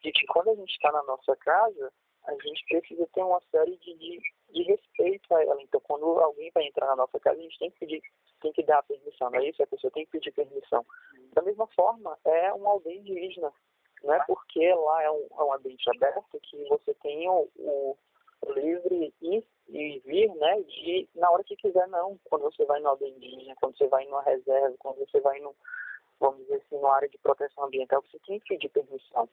de 0.06 0.12
que 0.12 0.26
quando 0.26 0.50
a 0.50 0.54
gente 0.54 0.70
está 0.70 0.92
na 0.92 1.02
nossa 1.02 1.34
casa, 1.36 1.92
a 2.26 2.32
gente 2.32 2.64
precisa 2.68 3.08
ter 3.12 3.22
uma 3.24 3.40
série 3.50 3.76
de, 3.78 3.94
de, 3.94 4.20
de, 4.50 4.62
respeito 4.62 5.34
a 5.34 5.42
ela. 5.42 5.60
Então, 5.60 5.80
quando 5.80 6.04
alguém 6.20 6.50
vai 6.54 6.64
entrar 6.64 6.86
na 6.86 6.96
nossa 6.96 7.18
casa, 7.18 7.36
a 7.36 7.42
gente 7.42 7.58
tem 7.58 7.70
que 7.72 7.78
pedir, 7.80 8.02
tem 8.40 8.52
que 8.52 8.62
dar 8.62 8.84
permissão, 8.84 9.30
não 9.30 9.40
é 9.40 9.48
isso? 9.48 9.62
A 9.62 9.66
pessoa 9.66 9.90
tem 9.90 10.04
que 10.04 10.12
pedir 10.12 10.32
permissão. 10.32 10.86
Da 11.32 11.42
mesma 11.42 11.66
forma, 11.68 12.16
é 12.24 12.52
uma 12.52 12.70
aldeia 12.70 12.98
indígena. 12.98 13.52
Não 14.04 14.14
é 14.14 14.24
porque 14.26 14.72
lá 14.74 15.02
é 15.02 15.10
um, 15.10 15.26
é 15.32 15.42
um 15.42 15.52
ambiente 15.52 15.90
aberto 15.90 16.38
que 16.40 16.56
você 16.68 16.94
tem 16.94 17.28
o, 17.28 17.48
o 17.56 17.96
livre 18.54 19.12
ir 19.20 19.44
e 19.68 19.98
vir, 20.06 20.32
né, 20.36 20.62
de 20.62 21.08
na 21.16 21.28
hora 21.30 21.42
que 21.42 21.56
quiser, 21.56 21.88
não. 21.88 22.16
Quando 22.24 22.42
você 22.42 22.64
vai 22.64 22.78
no 22.78 22.90
aldeia 22.90 23.10
indígena, 23.10 23.56
quando 23.60 23.76
você 23.76 23.88
vai 23.88 24.04
numa 24.04 24.22
reserva, 24.22 24.76
quando 24.78 24.98
você 24.98 25.18
vai 25.20 25.40
no, 25.40 25.56
vamos 26.20 26.42
dizer 26.42 26.56
assim, 26.56 26.76
numa 26.76 26.94
área 26.94 27.08
de 27.08 27.18
proteção 27.18 27.64
ambiental, 27.64 28.02
você 28.02 28.20
tem 28.20 28.38
que 28.38 28.46
pedir 28.46 28.68
permissão 28.68 29.28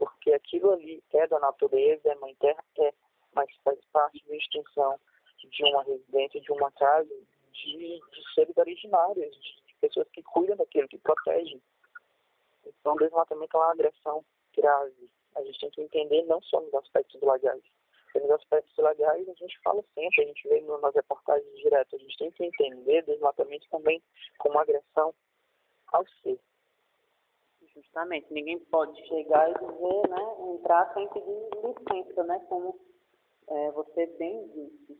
porque 0.00 0.32
aquilo 0.32 0.72
ali 0.72 1.04
é 1.12 1.26
da 1.26 1.38
natureza, 1.38 2.10
é 2.10 2.14
mãe 2.14 2.34
terra, 2.40 2.64
é, 2.78 2.94
mas 3.34 3.54
faz 3.62 3.78
parte 3.92 4.26
da 4.26 4.34
extinção 4.34 4.98
de 5.38 5.64
uma 5.64 5.82
residência, 5.82 6.40
de 6.40 6.50
uma 6.52 6.72
casa, 6.72 7.14
de, 7.52 8.00
de 8.00 8.34
seres 8.34 8.56
originários, 8.56 9.36
de 9.36 9.74
pessoas 9.78 10.08
que 10.08 10.22
cuidam 10.22 10.56
daquilo, 10.56 10.88
que 10.88 10.96
protegem. 10.98 11.60
Então, 12.64 12.96
desmatamento 12.96 13.54
é 13.54 13.60
uma 13.60 13.72
agressão 13.72 14.24
grave. 14.56 15.10
A 15.36 15.42
gente 15.42 15.60
tem 15.60 15.70
que 15.70 15.82
entender 15.82 16.22
não 16.22 16.40
só 16.42 16.60
nos 16.62 16.74
aspectos 16.74 17.20
legais. 17.20 17.62
Nos 18.14 18.30
aspectos 18.30 18.76
legais, 18.78 19.28
a 19.28 19.34
gente 19.34 19.60
fala 19.60 19.84
sempre, 19.94 20.22
a 20.24 20.26
gente 20.26 20.48
vê 20.48 20.60
nas 20.62 20.94
reportagens 20.94 21.58
diretas, 21.58 22.00
a 22.00 22.02
gente 22.02 22.16
tem 22.16 22.30
que 22.32 22.44
entender 22.44 23.04
desmatamento 23.04 23.68
também 23.70 24.02
como 24.38 24.58
agressão 24.58 25.14
ao 25.92 26.06
ser 26.22 26.40
Justamente, 27.74 28.32
ninguém 28.32 28.58
pode 28.66 28.96
chegar 29.06 29.50
e 29.50 29.54
dizer, 29.54 30.08
né, 30.08 30.54
entrar 30.54 30.92
sem 30.92 31.08
pedir 31.08 31.50
licença, 31.62 32.24
né, 32.24 32.44
como 32.48 32.78
é, 33.48 33.70
você 33.72 34.06
bem 34.18 34.48
disse. 34.48 34.98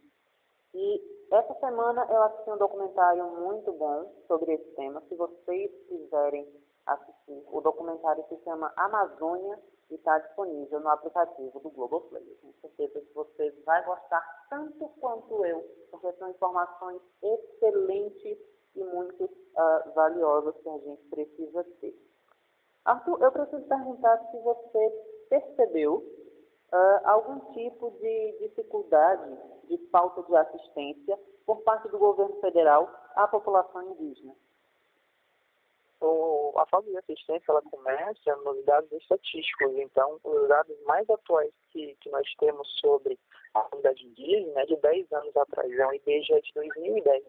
E 0.74 1.26
essa 1.32 1.54
semana 1.54 2.06
eu 2.10 2.22
assisti 2.22 2.50
um 2.50 2.58
documentário 2.58 3.24
muito 3.40 3.72
bom 3.72 4.12
sobre 4.26 4.54
esse 4.54 4.70
tema. 4.76 5.02
Se 5.08 5.14
vocês 5.16 5.70
quiserem 5.88 6.46
assistir, 6.86 7.44
o 7.50 7.60
documentário 7.60 8.24
se 8.28 8.36
chama 8.44 8.72
Amazônia 8.76 9.58
e 9.90 9.94
está 9.94 10.18
disponível 10.18 10.80
no 10.80 10.88
aplicativo 10.88 11.58
do 11.60 11.70
Globoplay. 11.70 12.22
Tenho 12.22 12.54
certeza 12.60 13.00
que 13.00 13.14
vocês 13.14 13.54
vão 13.64 13.84
gostar 13.84 14.46
tanto 14.48 14.88
quanto 15.00 15.44
eu, 15.44 15.60
porque 15.90 16.12
são 16.12 16.30
informações 16.30 17.02
excelentes 17.22 18.38
e 18.76 18.84
muito 18.84 19.24
uh, 19.24 19.92
valiosas 19.94 20.56
que 20.62 20.68
a 20.68 20.78
gente 20.78 21.02
precisa 21.10 21.64
ter. 21.80 22.09
Arthur, 22.90 23.22
eu 23.22 23.30
preciso 23.30 23.62
perguntar 23.68 24.18
se 24.30 24.38
você 24.38 24.90
percebeu 25.28 25.98
uh, 26.72 27.08
algum 27.08 27.38
tipo 27.52 27.92
de 28.00 28.38
dificuldade 28.40 29.38
de 29.68 29.78
falta 29.92 30.22
de 30.24 30.36
assistência 30.36 31.16
por 31.46 31.62
parte 31.62 31.88
do 31.88 31.98
governo 31.98 32.40
federal 32.40 32.90
à 33.14 33.28
população 33.28 33.92
indígena. 33.92 34.34
O, 36.00 36.52
a 36.56 36.66
falta 36.66 36.90
de 36.90 36.96
assistência 36.96 37.52
ela 37.52 37.62
começa 37.62 38.36
nos 38.36 38.64
dados 38.64 38.90
estatísticos. 38.90 39.72
Então, 39.76 40.18
os 40.24 40.48
dados 40.48 40.76
mais 40.84 41.08
atuais 41.08 41.52
que, 41.70 41.94
que 42.00 42.10
nós 42.10 42.26
temos 42.40 42.68
sobre 42.80 43.16
a 43.54 43.60
comunidade 43.60 44.04
indígena 44.04 44.62
é 44.62 44.66
de 44.66 44.76
10 44.76 45.12
anos 45.12 45.36
atrás, 45.36 45.70
é 45.70 45.86
um 45.86 45.92
IBGE 45.92 46.40
de 46.40 46.52
2010. 46.54 47.24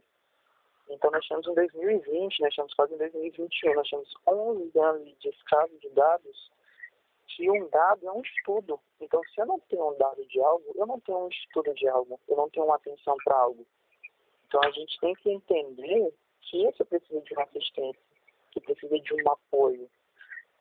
Então, 0.91 1.09
nós 1.09 1.25
temos 1.25 1.47
em 1.47 1.53
2020, 1.53 2.41
nós 2.41 2.53
temos 2.53 2.73
quase 2.73 2.93
em 2.93 2.97
2021, 2.97 3.73
nós 3.73 3.89
temos 3.89 4.13
11 4.27 4.79
anos 4.79 5.05
de 5.05 5.31
descaso 5.31 5.79
de 5.79 5.89
dados, 5.91 6.51
que 7.27 7.49
um 7.49 7.69
dado 7.69 8.05
é 8.05 8.11
um 8.11 8.21
estudo. 8.21 8.77
Então, 8.99 9.21
se 9.33 9.39
eu 9.39 9.45
não 9.45 9.59
tenho 9.61 9.89
um 9.89 9.97
dado 9.97 10.25
de 10.25 10.41
algo, 10.41 10.65
eu 10.75 10.85
não 10.85 10.99
tenho 10.99 11.19
um 11.19 11.29
estudo 11.29 11.73
de 11.73 11.87
algo, 11.87 12.19
eu 12.27 12.35
não 12.35 12.49
tenho 12.49 12.65
uma 12.65 12.75
atenção 12.75 13.15
para 13.23 13.37
algo. 13.37 13.65
Então, 14.47 14.61
a 14.63 14.71
gente 14.71 14.99
tem 14.99 15.13
que 15.15 15.31
entender 15.31 16.13
que 16.41 16.67
isso 16.67 16.83
precisa 16.83 17.21
de 17.21 17.33
uma 17.33 17.43
assistência, 17.43 18.01
que 18.51 18.59
precisa 18.59 18.99
de 18.99 19.13
um 19.13 19.31
apoio. 19.31 19.89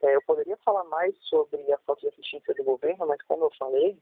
É, 0.02 0.14
eu 0.14 0.22
poderia 0.22 0.56
falar 0.58 0.84
mais 0.84 1.12
sobre 1.22 1.60
a 1.72 1.78
falta 1.78 2.02
de 2.02 2.08
assistência 2.08 2.54
do 2.54 2.62
governo, 2.62 3.04
mas 3.06 3.20
como 3.22 3.46
eu 3.46 3.50
falei, 3.58 3.98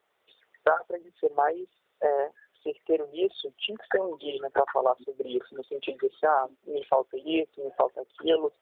para 0.62 0.84
ser 1.18 1.30
mais 1.30 1.66
é, 2.02 2.30
certeiro 2.62 3.06
nisso, 3.08 3.52
tinha 3.58 3.76
que 3.78 3.86
ser 3.86 4.00
um 4.00 4.14
indígena 4.14 4.50
para 4.50 4.64
falar 4.72 4.96
sobre 5.04 5.28
isso, 5.36 5.54
no 5.54 5.64
sentido 5.64 5.98
de 5.98 6.06
assim, 6.06 6.26
ah, 6.26 6.48
me 6.66 6.84
falta 6.86 7.16
isso, 7.16 7.62
me 7.62 7.70
falta 7.72 8.00
aquilo, 8.00 8.52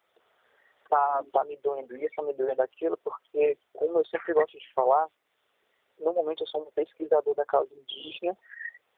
tá, 0.89 1.25
tá 1.33 1.45
me 1.45 1.57
doendo 1.59 1.97
isso, 1.97 2.15
tá 2.15 2.23
me 2.23 2.33
doendo 2.35 2.63
aquilo, 2.63 2.97
porque, 2.99 3.59
como 3.73 3.99
eu 3.99 4.05
sempre 4.07 4.35
gosto 4.35 4.59
de 4.59 4.73
falar, 4.75 5.09
no 5.99 6.13
momento 6.13 6.43
eu 6.43 6.47
sou 6.47 6.63
um 6.63 6.71
pesquisador 6.73 7.35
da 7.35 7.45
causa 7.45 7.75
indígena, 7.75 8.37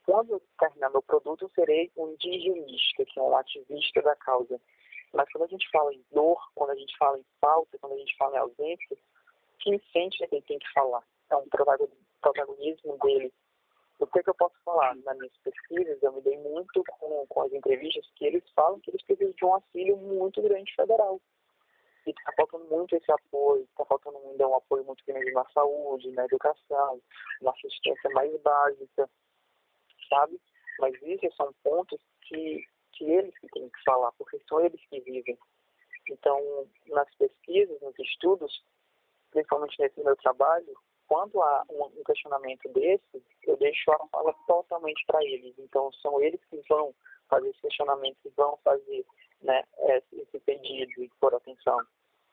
quando 0.09 0.41
terminar 0.59 0.89
meu 0.89 1.03
produto, 1.03 1.43
eu 1.43 1.51
serei 1.51 1.93
um 1.95 2.09
indigenista, 2.09 3.05
que 3.05 3.19
é 3.19 3.23
um 3.23 3.37
ativista 3.37 4.01
da 4.01 4.17
causa. 4.17 4.59
Mas 5.13 5.31
quando 5.31 5.45
a 5.45 5.49
gente 5.49 5.69
fala 5.71 5.93
em 5.93 6.03
dor, 6.11 6.41
quando 6.55 6.71
a 6.71 6.75
gente 6.77 6.97
fala 6.97 7.19
em 7.19 7.25
falta, 7.39 7.79
quando 7.79 7.93
a 7.93 7.99
gente 7.99 8.17
fala 8.17 8.37
em 8.37 8.39
ausência, 8.39 8.97
quem 9.59 9.79
sente 9.93 10.25
é 10.25 10.27
quem 10.27 10.41
tem 10.41 10.59
que 10.59 10.73
falar. 10.73 11.03
É 11.31 11.37
um 11.37 11.47
protagonismo 11.51 12.97
dele 13.05 13.31
o 14.01 14.07
que, 14.07 14.21
é 14.21 14.23
que 14.23 14.31
eu 14.31 14.35
posso 14.35 14.55
falar? 14.65 14.95
Nas 14.97 15.17
minhas 15.19 15.37
pesquisas, 15.39 16.03
eu 16.03 16.13
me 16.13 16.21
dei 16.23 16.39
muito 16.39 16.85
com, 16.99 17.27
com 17.27 17.43
as 17.43 17.53
entrevistas 17.53 18.09
que 18.15 18.27
eles 18.27 18.45
falam 18.55 18.81
que 18.81 18.91
eles 18.91 19.03
precisam 19.03 19.33
de 19.33 19.45
um 19.45 19.55
auxílio 19.55 19.97
muito 19.97 20.41
grande 20.43 20.73
federal. 20.75 21.21
E 22.07 22.11
está 22.11 22.33
faltando 22.37 22.65
muito 22.67 22.95
esse 22.95 23.11
apoio, 23.11 23.65
está 23.65 23.85
faltando 23.85 24.19
ainda 24.19 24.49
um 24.49 24.55
apoio 24.55 24.85
muito 24.85 25.05
grande 25.05 25.31
na 25.33 25.45
saúde, 25.51 26.13
na 26.13 26.25
educação, 26.25 27.03
na 27.43 27.51
assistência 27.51 28.11
mais 28.11 28.35
básica, 28.41 29.11
sabe? 30.09 30.41
Mas 30.79 30.95
esses 31.03 31.35
são 31.35 31.53
pontos 31.65 32.01
que, 32.23 32.65
que 32.93 33.05
eles 33.05 33.37
que 33.39 33.49
têm 33.49 33.69
que 33.69 33.83
falar, 33.85 34.13
porque 34.13 34.41
são 34.49 34.61
eles 34.61 34.81
que 34.89 35.01
vivem. 35.01 35.37
Então, 36.09 36.67
nas 36.87 37.13
pesquisas, 37.17 37.81
nos 37.83 37.99
estudos, 37.99 38.65
principalmente 39.31 39.79
nesse 39.81 40.03
meu 40.03 40.17
trabalho, 40.17 40.75
quando 41.09 41.43
há 41.43 41.65
um 41.71 42.05
questionamento 42.05 42.69
desse, 42.69 43.25
eu 43.45 43.57
deixo 43.57 43.91
a 43.91 44.09
fala 44.09 44.35
totalmente 44.47 45.05
para 45.07 45.25
eles. 45.25 45.55
Então, 45.59 45.91
são 45.95 46.21
eles 46.21 46.41
que 46.51 46.61
vão 46.69 46.95
fazer 47.29 47.49
esse 47.49 47.61
questionamento, 47.63 48.19
que 48.23 48.29
vão 48.31 48.59
fazer 48.63 49.07
né, 49.43 49.65
esse 50.13 50.39
pedido 50.41 51.03
e 51.03 51.11
por 51.19 51.35
atenção, 51.35 51.81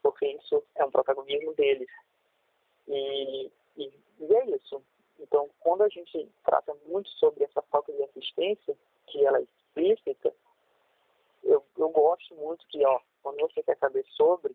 porque 0.03 0.27
isso 0.27 0.61
é 0.75 0.85
um 0.85 0.91
protagonismo 0.91 1.53
deles. 1.53 1.89
E, 2.87 3.51
e, 3.77 3.93
e 4.19 4.35
é 4.35 4.45
isso. 4.55 4.83
Então, 5.19 5.49
quando 5.59 5.83
a 5.83 5.89
gente 5.89 6.29
trata 6.43 6.75
muito 6.85 7.09
sobre 7.11 7.45
essa 7.45 7.61
falta 7.63 7.93
de 7.93 8.03
assistência, 8.03 8.77
que 9.07 9.25
ela 9.25 9.39
é 9.39 9.43
explícita, 9.43 10.33
eu, 11.43 11.63
eu 11.77 11.89
gosto 11.89 12.35
muito 12.35 12.67
que, 12.67 12.85
ó, 12.85 12.99
quando 13.23 13.39
você 13.39 13.63
quer 13.63 13.77
saber 13.77 14.05
sobre, 14.09 14.53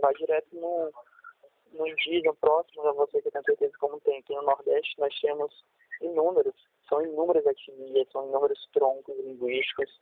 vai 0.00 0.14
direto 0.14 0.54
no, 0.54 0.92
no 1.76 1.86
indígena 1.86 2.34
próximo 2.34 2.86
a 2.86 2.92
você, 2.92 3.22
que 3.22 3.30
tenho 3.30 3.44
certeza 3.44 3.72
como 3.78 4.00
tem 4.00 4.18
aqui 4.18 4.34
no 4.34 4.42
Nordeste, 4.42 4.98
nós 4.98 5.14
temos 5.20 5.64
inúmeros, 6.00 6.54
são 6.88 7.02
inúmeras 7.02 7.44
etnias, 7.46 8.08
são 8.10 8.26
inúmeros 8.28 8.68
troncos 8.72 9.16
linguísticos. 9.18 10.00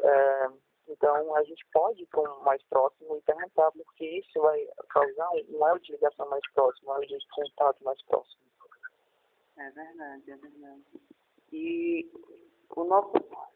É, 0.00 0.48
então, 0.88 1.34
a 1.34 1.42
gente 1.44 1.64
pode 1.72 2.02
ir 2.02 2.08
mais 2.44 2.62
próximo 2.64 3.16
e 3.16 3.22
perguntar, 3.22 3.70
porque 3.72 4.04
isso 4.04 4.40
vai 4.40 4.66
causar 4.90 5.30
um 5.30 5.66
elo 5.66 5.80
de 5.80 5.92
ligação 5.92 6.28
mais 6.28 6.42
próximo, 6.52 6.90
um 6.90 6.94
elo 6.94 7.06
de 7.06 7.18
contato 7.34 7.82
mais 7.82 8.00
próximo. 8.02 8.42
É 9.56 9.70
verdade, 9.70 10.30
é 10.30 10.36
verdade. 10.36 10.82
E 11.52 12.10
o 12.76 12.84
nosso 12.84 13.12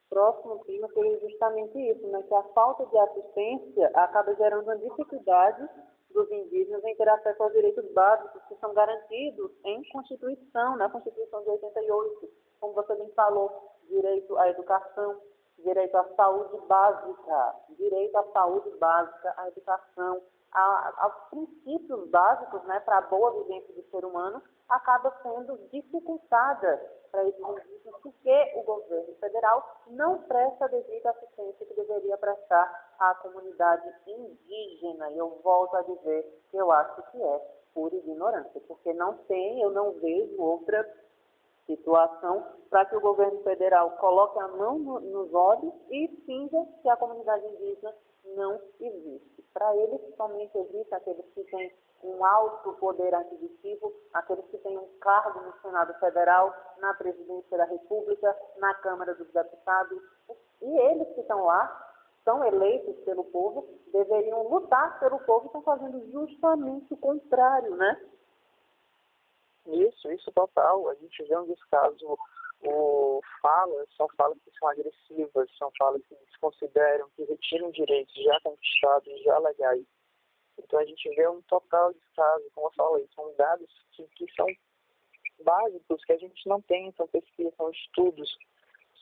próximo 0.09 0.64
tema 0.64 0.88
seria 0.88 1.19
justamente 1.21 1.78
isso, 1.78 2.07
né? 2.07 2.23
que 2.23 2.35
a 2.35 2.43
falta 2.55 2.87
de 2.87 2.99
assistência 2.99 3.90
acaba 3.95 4.35
gerando 4.37 4.64
uma 4.64 4.78
dificuldade 4.78 5.69
dos 6.10 6.30
indígenas 6.30 6.82
em 6.84 6.96
ter 6.96 7.08
acesso 7.08 7.42
aos 7.42 7.52
direitos 7.52 7.84
básicos 7.92 8.42
que 8.48 8.56
são 8.56 8.72
garantidos 8.74 9.50
em 9.64 9.82
Constituição, 9.90 10.76
na 10.76 10.88
Constituição 10.88 11.42
de 11.42 11.50
88, 11.50 12.30
como 12.60 12.74
você 12.74 12.94
bem 12.96 13.10
falou, 13.10 13.50
direito 13.88 14.36
à 14.36 14.48
educação, 14.48 15.20
direito 15.58 15.96
à 15.96 16.04
saúde 16.14 16.56
básica, 16.66 17.54
direito 17.76 18.16
à 18.16 18.24
saúde 18.32 18.70
básica, 18.78 19.34
à 19.36 19.48
educação, 19.48 20.22
aos 20.52 21.14
princípios 21.31 22.09
básicos 22.11 22.62
né, 22.64 22.81
para 22.81 22.99
a 22.99 23.02
boa 23.02 23.43
vivência 23.43 23.75
do 23.75 23.83
ser 23.90 24.05
humano, 24.05 24.43
acaba 24.69 25.14
sendo 25.23 25.59
dificultada 25.71 26.76
para 27.11 27.25
esses 27.25 27.40
indígenas 27.40 27.78
porque 28.02 28.52
o 28.57 28.62
governo 28.62 29.14
federal 29.17 29.83
não 29.88 30.19
presta 30.23 30.67
a 30.67 30.69
devida 30.69 31.11
assistência 31.11 31.67
que 31.67 31.75
deveria 31.75 32.17
prestar 32.17 32.95
à 32.99 33.14
comunidade 33.14 33.90
indígena. 34.07 35.11
E 35.11 35.19
eu 35.19 35.40
volto 35.43 35.75
a 35.76 35.83
dizer 35.83 36.43
que 36.50 36.57
eu 36.57 36.71
acho 36.71 37.02
que 37.11 37.23
é 37.23 37.38
por 37.75 37.93
ignorância, 37.93 38.61
porque 38.67 38.93
não 38.93 39.14
tem, 39.28 39.62
eu 39.62 39.71
não 39.71 39.93
vejo 39.93 40.40
outra 40.40 40.88
situação 41.67 42.45
para 42.71 42.85
que 42.87 42.97
o 42.97 43.00
governo 43.00 43.43
federal 43.43 43.90
coloque 43.93 44.38
a 44.38 44.49
mão 44.49 44.78
no, 44.78 45.00
nos 45.00 45.33
olhos 45.35 45.73
e 45.90 46.09
finja 46.25 46.67
que 46.83 46.88
a 46.88 46.97
comunidade 46.97 47.47
indígena 47.47 47.95
não 48.35 48.61
existe. 48.81 49.38
Para 49.58 49.74
eles, 49.74 50.00
somente 50.16 50.56
existe 50.56 50.94
aqueles 50.94 51.26
que 51.34 51.42
têm 51.42 51.74
um 52.04 52.24
alto 52.24 52.74
poder 52.74 53.12
aquisitivo, 53.12 53.92
aqueles 54.14 54.44
que 54.52 54.58
têm 54.58 54.78
um 54.78 54.86
cargo 55.00 55.40
no 55.40 55.52
Senado 55.60 55.92
Federal, 55.98 56.54
na 56.78 56.94
Presidência 56.94 57.58
da 57.58 57.64
República, 57.64 58.38
na 58.58 58.72
Câmara 58.74 59.16
dos 59.16 59.26
Deputados. 59.32 60.00
E 60.62 60.78
eles 60.78 61.12
que 61.12 61.22
estão 61.22 61.44
lá, 61.44 61.92
são 62.24 62.44
eleitos 62.44 63.02
pelo 63.04 63.24
povo, 63.24 63.68
deveriam 63.90 64.46
lutar 64.46 65.00
pelo 65.00 65.18
povo 65.24 65.46
e 65.46 65.48
estão 65.48 65.62
fazendo 65.62 66.08
justamente 66.12 66.94
o 66.94 66.96
contrário, 66.96 67.74
né? 67.74 68.00
Isso, 69.66 70.08
isso 70.12 70.30
total. 70.30 70.88
A 70.88 70.94
gente 70.94 71.20
vê 71.24 71.36
um 71.36 71.46
descaso 71.46 72.16
o 72.62 73.20
falas 73.40 73.88
são 73.96 74.08
falas 74.16 74.38
que 74.42 74.50
são 74.58 74.68
agressivas, 74.68 75.48
são 75.56 75.70
falas 75.78 76.02
que 76.06 76.14
desconsideram, 76.16 77.08
que 77.10 77.24
retiram 77.24 77.70
direitos 77.70 78.14
já 78.14 78.40
conquistados, 78.40 79.22
já 79.22 79.38
legais. 79.38 79.84
Então 80.58 80.80
a 80.80 80.84
gente 80.84 81.08
vê 81.14 81.28
um 81.28 81.40
total 81.42 81.92
descaso, 81.92 82.50
como 82.54 82.66
eu 82.66 82.72
falei, 82.72 83.08
são 83.14 83.32
dados 83.36 83.70
que, 83.92 84.04
que 84.08 84.26
são 84.34 84.46
básicos, 85.44 86.04
que 86.04 86.12
a 86.12 86.18
gente 86.18 86.48
não 86.48 86.60
tem, 86.62 86.92
são 86.92 87.06
pesquisas, 87.06 87.54
são 87.54 87.70
estudos, 87.70 88.36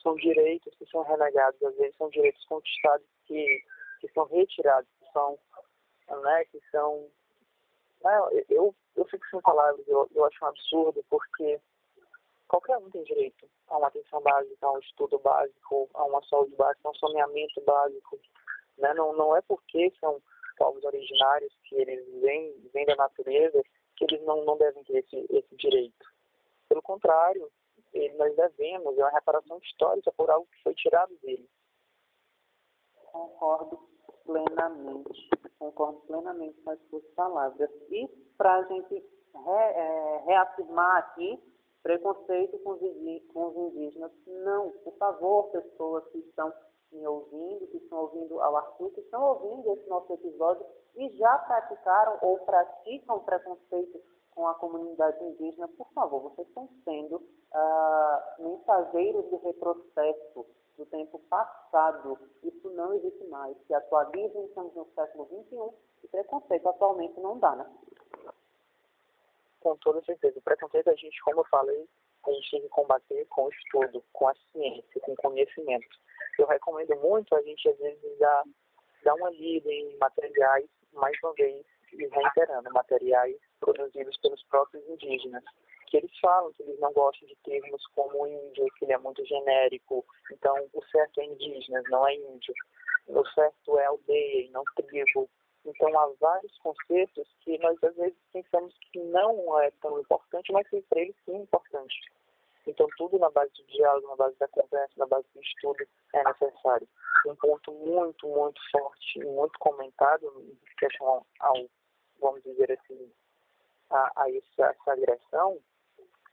são 0.03 0.15
direitos 0.15 0.73
que 0.75 0.85
são 0.87 1.01
renegados, 1.01 1.61
às 1.63 1.75
vezes 1.75 1.95
são 1.97 2.09
direitos 2.09 2.45
conquistados 2.45 3.07
que, 3.25 3.63
que 3.99 4.07
são 4.09 4.25
retirados, 4.25 4.89
que 4.99 5.11
são, 5.11 5.39
né, 6.23 6.45
que 6.45 6.61
são... 6.71 7.09
Não, 8.03 8.29
né, 8.29 8.43
eu, 8.49 8.75
eu 8.95 9.05
fico 9.05 9.25
sem 9.31 9.41
palavras, 9.41 9.85
eu, 9.87 10.07
eu 10.13 10.25
acho 10.25 10.45
um 10.45 10.47
absurdo, 10.47 11.03
porque 11.09 11.59
qualquer 12.47 12.77
um 12.77 12.89
tem 12.89 13.03
direito 13.03 13.47
a 13.67 13.77
uma 13.77 13.87
atenção 13.87 14.21
básica, 14.21 14.65
a 14.65 14.71
um 14.71 14.79
estudo 14.79 15.19
básico, 15.19 15.89
a 15.93 16.05
uma 16.05 16.23
saúde 16.23 16.55
básica, 16.55 16.87
a 16.87 16.91
um 16.91 16.95
saneamento 16.95 17.61
básico. 17.61 18.19
Né? 18.77 18.93
Não, 18.93 19.13
não 19.13 19.35
é 19.35 19.41
porque 19.41 19.91
são 19.99 20.21
povos 20.57 20.83
originários 20.83 21.53
que 21.63 21.75
eles 21.75 22.05
vêm, 22.21 22.53
vêm 22.73 22.85
da 22.85 22.95
natureza 22.95 23.61
que 23.95 24.05
eles 24.05 24.21
não, 24.23 24.45
não 24.45 24.57
devem 24.57 24.83
ter 24.83 24.97
esse, 24.99 25.27
esse 25.29 25.55
direito. 25.55 26.05
Pelo 26.69 26.81
contrário, 26.81 27.49
ele, 27.93 28.13
nós 28.15 28.35
devemos, 28.35 28.97
é 28.97 29.01
uma 29.01 29.11
reparação 29.11 29.57
histórica 29.59 30.11
por 30.13 30.29
algo 30.29 30.47
que 30.51 30.63
foi 30.63 30.73
tirado 30.75 31.15
dele. 31.17 31.49
Concordo 33.11 33.79
plenamente, 34.25 35.29
concordo 35.57 35.99
plenamente 36.01 36.61
com 36.61 36.71
as 36.71 36.79
suas 36.89 37.03
palavras. 37.15 37.69
E 37.89 38.07
para 38.37 38.55
a 38.57 38.63
gente 38.63 38.93
re, 38.93 39.51
é, 39.51 40.23
reafirmar 40.25 40.97
aqui, 40.97 41.39
preconceito 41.87 42.59
com 42.59 42.71
os, 42.71 43.55
indígenas. 43.55 44.11
Não, 44.27 44.71
por 44.83 44.93
favor, 44.97 45.49
pessoas 45.51 46.05
que 46.11 46.17
estão 46.17 46.51
me 46.91 47.07
ouvindo, 47.07 47.65
que 47.67 47.77
estão 47.77 47.99
ouvindo 47.99 48.41
ao 48.41 48.57
Arthur, 48.57 48.91
que 48.91 48.99
estão 48.99 49.23
ouvindo 49.23 49.71
esse 49.71 49.87
nosso 49.87 50.11
episódio 50.11 50.65
e 50.97 51.09
já 51.17 51.37
praticaram 51.37 52.17
ou 52.21 52.39
praticam 52.39 53.19
preconceito 53.19 54.01
com 54.31 54.47
a 54.47 54.55
comunidade 54.55 55.23
indígena, 55.23 55.67
por 55.69 55.87
favor, 55.93 56.23
vocês 56.23 56.47
estão 56.49 56.69
sendo 56.83 57.21
ah, 57.53 58.35
mensageiros 58.39 59.25
do 59.29 59.37
retrocesso 59.37 60.45
do 60.77 60.85
tempo 60.87 61.19
passado. 61.29 62.19
Isso 62.43 62.69
não 62.71 62.93
existe 62.95 63.23
mais. 63.27 63.57
Se 63.65 63.73
atualizem, 63.73 64.45
estamos 64.45 64.75
no 64.75 64.85
século 64.93 65.25
XXI 65.25 65.73
e 66.03 66.07
preconceito 66.09 66.67
atualmente 66.67 67.17
não 67.19 67.39
dá, 67.39 67.55
né? 67.55 67.65
Com 69.59 69.75
toda 69.77 70.03
certeza. 70.03 70.39
O 70.39 70.41
preconceito 70.41 70.89
a 70.89 70.95
gente, 70.95 71.21
como 71.21 71.41
eu 71.41 71.45
falei, 71.45 71.87
a 72.25 72.31
gente 72.31 72.51
tem 72.51 72.61
que 72.61 72.69
combater 72.69 73.25
com 73.29 73.49
estudo, 73.49 74.03
com 74.13 74.27
a 74.27 74.35
ciência, 74.51 75.01
com 75.01 75.15
conhecimento. 75.15 75.87
Eu 76.37 76.47
recomendo 76.47 76.95
muito 76.97 77.35
a 77.35 77.41
gente, 77.41 77.67
às 77.69 77.77
vezes, 77.77 78.19
dar, 78.19 78.43
dar 79.03 79.15
uma 79.15 79.29
lida 79.31 79.71
em 79.71 79.97
materiais, 79.97 80.67
mais 80.93 81.17
uma 81.23 81.33
vez, 81.33 81.65
e 81.93 82.07
reiterando, 82.07 82.71
materiais 82.73 83.37
produzidos 83.59 84.17
pelos 84.17 84.43
próprios 84.43 84.85
indígenas, 84.87 85.43
que 85.87 85.97
eles 85.97 86.11
falam 86.19 86.51
que 86.53 86.63
eles 86.63 86.79
não 86.79 86.91
gostam 86.91 87.27
de 87.27 87.35
termos 87.37 87.85
como 87.95 88.27
índio, 88.27 88.67
que 88.77 88.85
ele 88.85 88.93
é 88.93 88.97
muito 88.97 89.25
genérico, 89.25 90.05
então 90.31 90.67
o 90.73 90.83
certo 90.85 91.21
é 91.21 91.25
indígenas, 91.25 91.83
não 91.89 92.05
é 92.07 92.13
índio. 92.15 92.53
O 93.07 93.25
certo 93.29 93.79
é 93.79 93.85
aldeia 93.85 94.41
e 94.41 94.49
não 94.49 94.63
tribo. 94.75 95.29
Então, 95.67 95.99
há 95.99 96.07
vários 96.19 96.57
conceitos 96.59 97.27
que 97.41 97.57
nós, 97.59 97.77
às 97.83 97.95
vezes, 97.95 98.17
pensamos 98.31 98.73
que 98.91 98.99
não 98.99 99.59
é 99.59 99.69
tão 99.81 99.99
importante, 99.99 100.51
mas 100.53 100.67
que 100.69 100.81
para 100.83 101.01
eles 101.01 101.15
sim 101.25 101.35
é 101.35 101.39
importante. 101.39 101.95
Então, 102.65 102.87
tudo 102.97 103.19
na 103.19 103.29
base 103.29 103.51
do 103.53 103.65
diálogo, 103.65 104.07
na 104.07 104.15
base 104.15 104.37
da 104.39 104.47
conversa, 104.47 104.93
na 104.97 105.05
base 105.05 105.27
do 105.33 105.41
estudo 105.41 105.85
é 106.13 106.23
necessário. 106.23 106.87
Um 107.25 107.35
ponto 107.35 107.73
muito, 107.73 108.27
muito 108.27 108.61
forte 108.71 109.19
e 109.19 109.25
muito 109.25 109.59
comentado 109.59 110.25
em 110.39 110.57
questão 110.77 111.25
ao, 111.39 111.65
vamos 112.19 112.41
dizer 112.43 112.71
assim, 112.71 113.11
a, 113.89 114.11
a 114.21 114.31
essa, 114.31 114.71
essa 114.71 114.91
agressão 114.93 115.59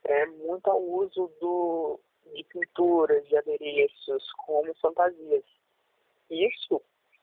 é 0.05 0.27
muito 0.27 0.71
ao 0.71 0.81
uso 0.81 1.29
do, 1.41 1.99
de 2.35 2.45
pinturas, 2.45 3.27
de 3.27 3.37
adereços 3.37 4.33
como 4.47 4.73
fantasias. 4.77 5.45
Isso 6.31 6.81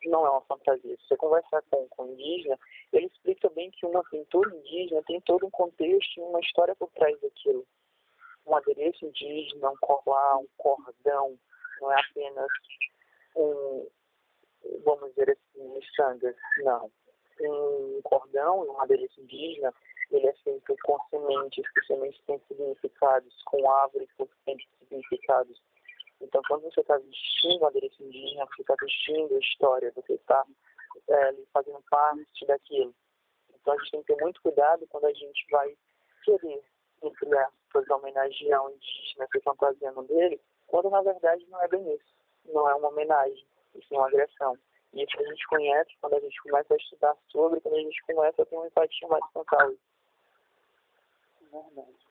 não 0.09 0.25
é 0.25 0.29
uma 0.29 0.41
fantasia. 0.41 0.95
Se 0.97 1.07
você 1.07 1.17
conversar 1.17 1.61
com, 1.69 1.87
com 1.89 2.03
um 2.03 2.13
indígena, 2.13 2.57
ele 2.93 3.07
explica 3.07 3.49
bem 3.49 3.71
que 3.71 3.85
uma 3.85 4.03
pintura 4.05 4.55
indígena 4.55 5.01
tem 5.03 5.21
todo 5.21 5.45
um 5.45 5.51
contexto 5.51 6.17
e 6.17 6.21
uma 6.21 6.39
história 6.39 6.75
por 6.75 6.89
trás 6.91 7.19
daquilo. 7.21 7.65
Um 8.45 8.55
adereço 8.55 9.05
indígena, 9.05 9.69
um 9.69 9.77
colar, 9.81 10.37
um 10.37 10.47
cordão, 10.57 11.37
não 11.79 11.91
é 11.91 11.99
apenas 11.99 12.47
um, 13.35 13.87
vamos 14.83 15.09
dizer 15.11 15.31
assim, 15.31 15.67
miçangas, 15.69 16.35
não. 16.57 16.91
Um 17.39 18.01
cordão, 18.03 18.67
um 18.67 18.81
adereço 18.81 19.19
indígena, 19.21 19.73
ele 20.11 20.27
é 20.27 20.33
feito 20.43 20.75
com 20.83 20.97
sementes, 21.09 21.67
que 21.73 21.85
sementes 21.85 22.21
têm 22.25 22.39
significados, 22.47 23.33
com 23.45 23.69
árvores 23.69 24.09
que 24.17 24.27
têm 24.45 24.57
significados 24.79 25.61
então, 26.21 26.41
quando 26.47 26.63
você 26.63 26.81
está 26.81 26.97
vestindo 26.97 27.65
adereço 27.65 28.03
indígena, 28.03 28.45
você 28.45 28.61
está 28.61 28.75
vestindo 28.79 29.35
a 29.35 29.39
história, 29.39 29.91
você 29.95 30.13
está 30.13 30.45
é, 31.09 31.33
fazendo 31.53 31.81
parte 31.89 32.45
daquilo. 32.45 32.93
Então, 33.53 33.73
a 33.73 33.77
gente 33.77 33.91
tem 33.91 34.03
que 34.03 34.13
ter 34.13 34.21
muito 34.21 34.41
cuidado 34.41 34.87
quando 34.87 35.05
a 35.05 35.13
gente 35.13 35.47
vai 35.49 35.75
querer, 36.23 36.63
entre 37.03 37.37
aspas, 37.37 37.89
homenagear 37.89 38.65
um 38.65 38.69
indígena, 38.69 39.27
se 39.31 39.41
fantasiando 39.41 40.03
dele, 40.03 40.39
quando 40.67 40.89
na 40.89 41.01
verdade 41.01 41.45
não 41.49 41.61
é 41.61 41.67
bem 41.67 41.93
isso. 41.95 42.15
Não 42.45 42.69
é 42.69 42.75
uma 42.75 42.89
homenagem, 42.89 43.45
isso 43.75 43.93
é 43.93 43.97
uma 43.97 44.07
agressão. 44.07 44.57
E 44.93 45.03
isso 45.03 45.19
a 45.19 45.23
gente 45.23 45.47
conhece 45.47 45.91
quando 46.01 46.15
a 46.15 46.19
gente 46.19 46.41
começa 46.41 46.73
a 46.73 46.77
estudar 46.77 47.15
sobre, 47.29 47.61
quando 47.61 47.75
a 47.75 47.81
gente 47.81 48.01
começa 48.03 48.41
a 48.41 48.45
ter 48.45 48.55
uma 48.55 48.67
empatia 48.67 49.07
mais 49.07 49.23
com 49.31 49.41
a 49.41 49.45
causa. 49.45 49.77
Verdade. 51.51 52.10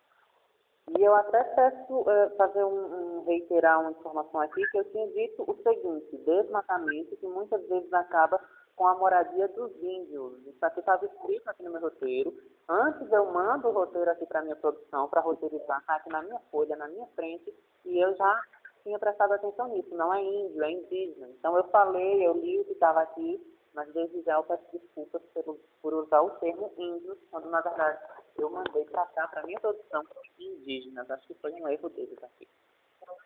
E 0.98 1.03
eu 1.03 1.14
até 1.14 1.44
peço 1.44 2.00
uh, 2.00 2.37
fazer 2.37 2.64
um, 2.64 3.18
um, 3.18 3.24
reiterar 3.24 3.81
uma 3.81 3.92
informação 3.92 4.40
aqui, 4.40 4.61
que 4.70 4.79
eu 4.79 4.85
tinha 4.90 5.07
dito 5.09 5.44
o 5.46 5.55
seguinte, 5.62 6.16
desmatamento, 6.18 7.16
que 7.16 7.26
muitas 7.29 7.64
vezes 7.68 7.92
acaba 7.92 8.40
com 8.74 8.87
a 8.87 8.94
moradia 8.96 9.46
dos 9.48 9.70
índios. 9.83 10.44
Isso 10.46 10.64
aqui 10.64 10.81
estava 10.81 11.05
escrito 11.05 11.48
aqui 11.48 11.62
no 11.62 11.70
meu 11.70 11.81
roteiro. 11.81 12.35
Antes 12.68 13.12
eu 13.12 13.26
mando 13.26 13.68
o 13.68 13.72
roteiro 13.72 14.11
aqui 14.11 14.26
para 14.26 14.42
minha 14.42 14.57
produção, 14.57 15.09
para 15.09 15.20
roteirizar, 15.20 15.85
tá 15.87 15.96
aqui 15.96 16.09
na 16.09 16.22
minha 16.22 16.40
folha, 16.50 16.74
na 16.76 16.88
minha 16.88 17.07
frente, 17.14 17.55
e 17.85 17.98
eu 17.98 18.14
já 18.16 18.40
tinha 18.83 18.98
prestado 18.98 19.33
atenção 19.33 19.68
nisso. 19.68 19.94
Não 19.94 20.12
é 20.12 20.22
índio, 20.22 20.64
é 20.64 20.72
indígena. 20.72 21.29
Então 21.38 21.57
eu 21.57 21.64
falei, 21.64 22.26
eu 22.26 22.33
li 22.33 22.59
o 22.59 22.64
que 22.64 22.72
estava 22.72 23.00
aqui, 23.03 23.40
mas 23.74 23.92
desde 23.92 24.22
já 24.22 24.35
eu 24.35 24.42
peço 24.42 24.64
desculpas 24.72 25.22
por, 25.35 25.57
por 25.83 25.94
usar 25.94 26.22
o 26.22 26.31
termo 26.38 26.72
índios, 26.76 27.18
quando 27.31 27.48
na 27.48 27.61
verdade 27.61 27.98
eu 28.37 28.51
mandei 28.51 28.85
para 28.87 29.07
cá, 29.07 29.29
para 29.29 29.43
minha 29.45 29.61
produção, 29.61 30.03
indígenas. 30.38 31.11
Acho 31.11 31.27
que 31.27 31.35
foi 31.35 31.53
um 31.53 31.69
erro 31.69 31.88
deles 31.90 32.23
aqui. 32.23 32.49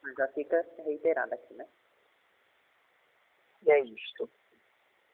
Mas 0.02 0.14
já 0.14 0.28
fica 0.28 0.66
reiterado 0.78 1.34
aqui, 1.34 1.54
né? 1.54 1.66
E 3.62 3.70
é 3.70 3.80
isto. 3.80 4.28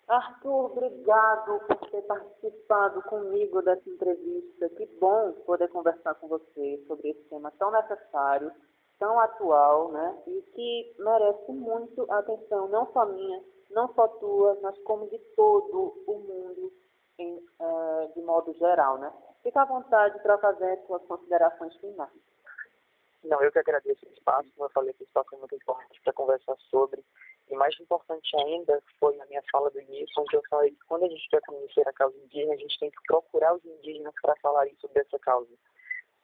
Arthur, 0.09 0.73
obrigado 0.73 1.61
por 1.61 1.91
ter 1.91 2.03
participado 2.03 3.01
comigo 3.03 3.63
dessa 3.63 3.89
entrevista. 3.89 4.69
Que 4.71 4.87
bom 4.99 5.33
poder 5.47 5.69
conversar 5.69 6.15
com 6.17 6.27
você 6.27 6.83
sobre 6.89 7.11
esse 7.11 7.23
tema 7.29 7.53
tão 7.53 7.71
necessário, 7.71 8.53
tão 8.99 9.21
atual, 9.21 9.93
né? 9.93 10.23
E 10.27 10.43
que 10.55 10.95
merece 10.99 11.53
muito 11.53 12.11
atenção, 12.11 12.69
não 12.69 12.93
só 12.93 13.07
minha, 13.07 13.41
não 13.71 13.93
só 13.95 14.09
tua, 14.09 14.59
mas 14.63 14.77
como 14.83 15.09
de 15.09 15.19
todo 15.37 16.03
o 16.07 16.19
mundo 16.19 16.73
em, 17.17 17.37
uh, 17.37 18.13
de 18.13 18.23
modo 18.23 18.53
geral, 18.55 18.99
né? 18.99 19.13
Fica 19.43 19.63
à 19.63 19.65
vontade 19.65 20.19
para 20.21 20.39
fazer 20.39 20.73
as 20.73 20.87
suas 20.87 21.03
considerações 21.05 21.75
finais. 21.77 22.11
Não, 23.25 23.43
eu 23.43 23.53
que 23.53 23.59
agradeço 23.59 24.07
o 24.07 24.13
espaço, 24.13 24.51
como 24.55 24.67
eu 24.67 24.71
falei 24.71 24.93
que 24.95 25.03
o 25.03 25.05
espaço 25.05 25.35
é 25.35 25.39
muito 25.39 25.55
importante 25.55 26.01
para 26.03 26.13
conversar 26.13 26.57
sobre. 26.71 27.05
E 27.49 27.57
mais 27.57 27.79
importante 27.81 28.37
ainda 28.37 28.81
foi 28.99 29.19
a 29.21 29.27
minha 29.27 29.43
fala 29.51 29.71
do 29.71 29.81
início, 29.81 30.23
onde 30.23 30.37
eu 30.37 30.43
falei 30.49 30.71
que 30.71 30.87
quando 30.87 31.05
a 31.05 31.09
gente 31.09 31.29
quer 31.29 31.41
conhecer 31.43 31.87
a 31.87 31.93
causa 31.93 32.17
indígena, 32.19 32.55
a 32.55 32.57
gente 32.57 32.79
tem 32.79 32.91
que 32.91 33.03
procurar 33.07 33.55
os 33.55 33.65
indígenas 33.65 34.15
para 34.23 34.37
falarem 34.37 34.75
sobre 34.77 35.01
essa 35.01 35.19
causa. 35.19 35.51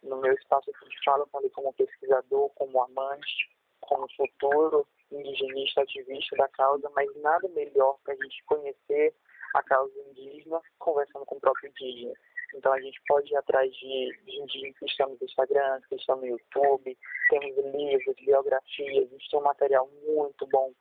No 0.02 0.18
meu 0.18 0.32
espaço 0.32 0.70
de 0.70 1.04
fala, 1.04 1.24
eu 1.24 1.28
falei 1.28 1.50
como 1.50 1.72
pesquisador, 1.72 2.50
como 2.50 2.82
amante, 2.82 3.50
como 3.80 4.06
futuro 4.16 4.86
indigenista, 5.10 5.82
ativista 5.82 6.36
da 6.36 6.48
causa, 6.48 6.88
mas 6.94 7.14
nada 7.16 7.48
melhor 7.48 7.98
para 8.04 8.14
a 8.14 8.16
gente 8.16 8.44
conhecer 8.44 9.14
a 9.54 9.62
causa 9.62 9.98
indígena 10.10 10.60
conversando 10.78 11.24
com 11.26 11.36
o 11.36 11.40
próprio 11.40 11.70
indígena. 11.70 12.14
Então 12.54 12.72
a 12.72 12.80
gente 12.80 13.00
pode 13.06 13.32
ir 13.32 13.36
atrás 13.36 13.72
de, 13.74 14.18
indígenas 14.26 14.78
que 14.78 14.86
estão 14.86 15.08
no 15.08 15.18
Instagram, 15.20 15.80
que 15.88 15.96
estão 15.96 16.16
no 16.16 16.26
YouTube, 16.26 16.98
temos 17.28 17.56
livros, 17.74 18.16
biografias, 18.16 19.06
a 19.06 19.12
gente 19.12 19.30
tem 19.30 19.40
um 19.40 19.42
material 19.42 19.88
muito 20.06 20.46
bom 20.46 20.72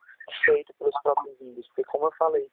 feito 0.44 0.72
pelos 0.74 0.94
próprios 1.02 1.40
índios. 1.40 1.66
Porque, 1.68 1.84
como 1.84 2.06
eu 2.06 2.12
falei, 2.12 2.50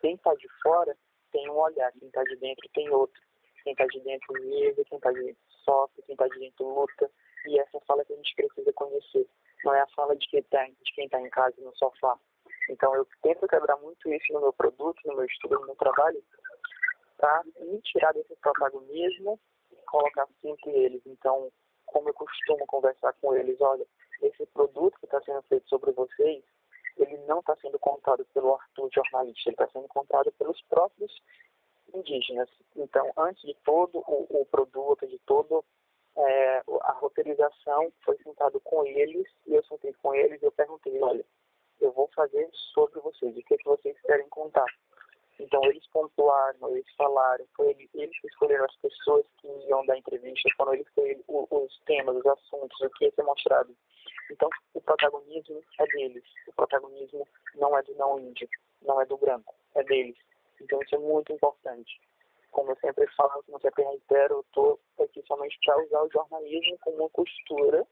quem 0.00 0.14
está 0.14 0.34
de 0.34 0.48
fora 0.62 0.96
tem 1.32 1.48
um 1.50 1.58
olhar, 1.58 1.92
quem 1.92 2.08
está 2.08 2.22
de 2.24 2.36
dentro 2.36 2.68
tem 2.74 2.90
outro. 2.90 3.20
Quem 3.62 3.72
está 3.72 3.84
de 3.86 4.00
dentro 4.00 4.32
vive, 4.40 4.84
quem 4.84 4.96
está 4.96 5.12
de 5.12 5.22
dentro 5.22 5.42
sofre, 5.64 6.02
quem 6.02 6.14
está 6.14 6.26
de 6.28 6.38
dentro 6.38 6.66
luta. 6.66 7.10
E 7.46 7.58
essa 7.58 7.76
é 7.76 7.80
fala 7.86 8.04
que 8.04 8.12
a 8.12 8.16
gente 8.16 8.34
precisa 8.34 8.72
conhecer. 8.72 9.26
Não 9.64 9.74
é 9.74 9.80
a 9.80 9.86
fala 9.88 10.16
de 10.16 10.26
quem 10.28 10.40
está 10.40 10.66
tá 11.10 11.20
em 11.20 11.30
casa 11.30 11.56
no 11.58 11.74
sofá. 11.76 12.18
Então, 12.70 12.94
eu 12.94 13.06
tento 13.22 13.46
quebrar 13.48 13.76
muito 13.78 14.12
isso 14.12 14.32
no 14.32 14.40
meu 14.40 14.52
produto, 14.52 15.00
no 15.04 15.16
meu 15.16 15.24
estudo, 15.24 15.60
no 15.60 15.66
meu 15.66 15.76
trabalho, 15.76 16.22
para 17.20 17.44
me 17.60 17.80
tirar 17.82 18.12
desse 18.14 18.34
protagonismo 18.36 19.38
e 19.70 19.76
colocar 19.84 20.26
sempre 20.40 20.70
eles. 20.70 21.02
Então, 21.04 21.52
como 21.84 22.08
eu 22.08 22.14
costumo 22.14 22.66
conversar 22.66 23.12
com 23.20 23.36
eles, 23.36 23.60
olha, 23.60 23.86
esse 24.22 24.46
produto 24.46 24.98
que 24.98 25.04
está 25.04 25.20
sendo 25.22 25.42
feito 25.42 25.68
sobre 25.68 25.92
vocês, 25.92 26.42
ele 26.96 27.18
não 27.26 27.40
está 27.40 27.54
sendo 27.56 27.78
contado 27.78 28.24
pelo 28.32 28.54
Arthur 28.54 28.88
jornalista, 28.92 29.50
ele 29.50 29.54
está 29.54 29.68
sendo 29.68 29.88
contado 29.88 30.32
pelos 30.32 30.60
próprios 30.62 31.12
indígenas. 31.94 32.48
Então, 32.74 33.12
antes 33.16 33.42
de 33.42 33.54
todo 33.64 33.98
o, 33.98 34.40
o 34.40 34.46
produto, 34.46 35.06
de 35.06 35.18
todo 35.20 35.64
é, 36.16 36.62
a 36.82 36.92
roteirização, 36.92 37.92
foi 38.04 38.16
sentado 38.22 38.60
com 38.60 38.84
eles, 38.86 39.26
e 39.46 39.54
eu 39.54 39.64
sentei 39.64 39.92
com 39.94 40.14
eles 40.14 40.40
e 40.40 40.44
eu 40.44 40.52
perguntei, 40.52 41.00
olha, 41.02 41.24
eu 41.80 41.92
vou 41.92 42.08
fazer 42.14 42.48
sobre 42.74 43.00
vocês, 43.00 43.36
o 43.36 43.42
que, 43.42 43.54
é 43.54 43.58
que 43.58 43.64
vocês 43.64 44.00
querem 44.02 44.28
contar. 44.28 44.66
Então, 45.40 45.64
eles 45.64 45.86
pontuaram, 45.88 46.68
eles 46.70 46.94
falaram, 46.96 47.46
foi 47.56 47.70
eles 47.94 48.20
que 48.20 48.26
escolheram 48.26 48.64
as 48.64 48.76
pessoas 48.76 49.24
que 49.38 49.48
iam 49.68 49.84
dar 49.86 49.96
entrevista, 49.96 50.48
foram 50.56 50.74
eles 50.74 50.88
que 50.90 51.24
os 51.28 51.80
temas, 51.86 52.16
os 52.16 52.26
assuntos, 52.26 52.80
o 52.80 52.90
que 52.90 53.06
ia 53.06 53.12
ser 53.12 53.22
mostrado. 53.22 53.74
Então, 54.30 54.48
o 54.74 54.80
protagonismo 54.80 55.62
é 55.80 55.86
deles. 55.86 56.24
O 56.46 56.52
protagonismo 56.52 57.26
não 57.54 57.76
é 57.76 57.82
do 57.82 57.94
não 57.94 58.20
índio, 58.20 58.48
não 58.82 59.00
é 59.00 59.06
do 59.06 59.16
branco, 59.16 59.54
é 59.74 59.82
deles. 59.82 60.16
Então, 60.60 60.80
isso 60.82 60.94
é 60.94 60.98
muito 60.98 61.32
importante. 61.32 62.00
Como 62.50 62.70
eu 62.72 62.76
sempre 62.76 63.06
falo, 63.16 63.42
como 63.44 63.56
eu 63.56 63.60
sempre 63.60 63.84
reitero, 63.84 64.34
eu 64.34 64.40
estou 64.40 64.80
aqui 65.00 65.22
somente 65.26 65.58
para 65.64 65.82
usar 65.82 66.02
o 66.02 66.10
jornalismo 66.10 66.78
como 66.80 66.98
uma 66.98 67.10
costura 67.10 67.86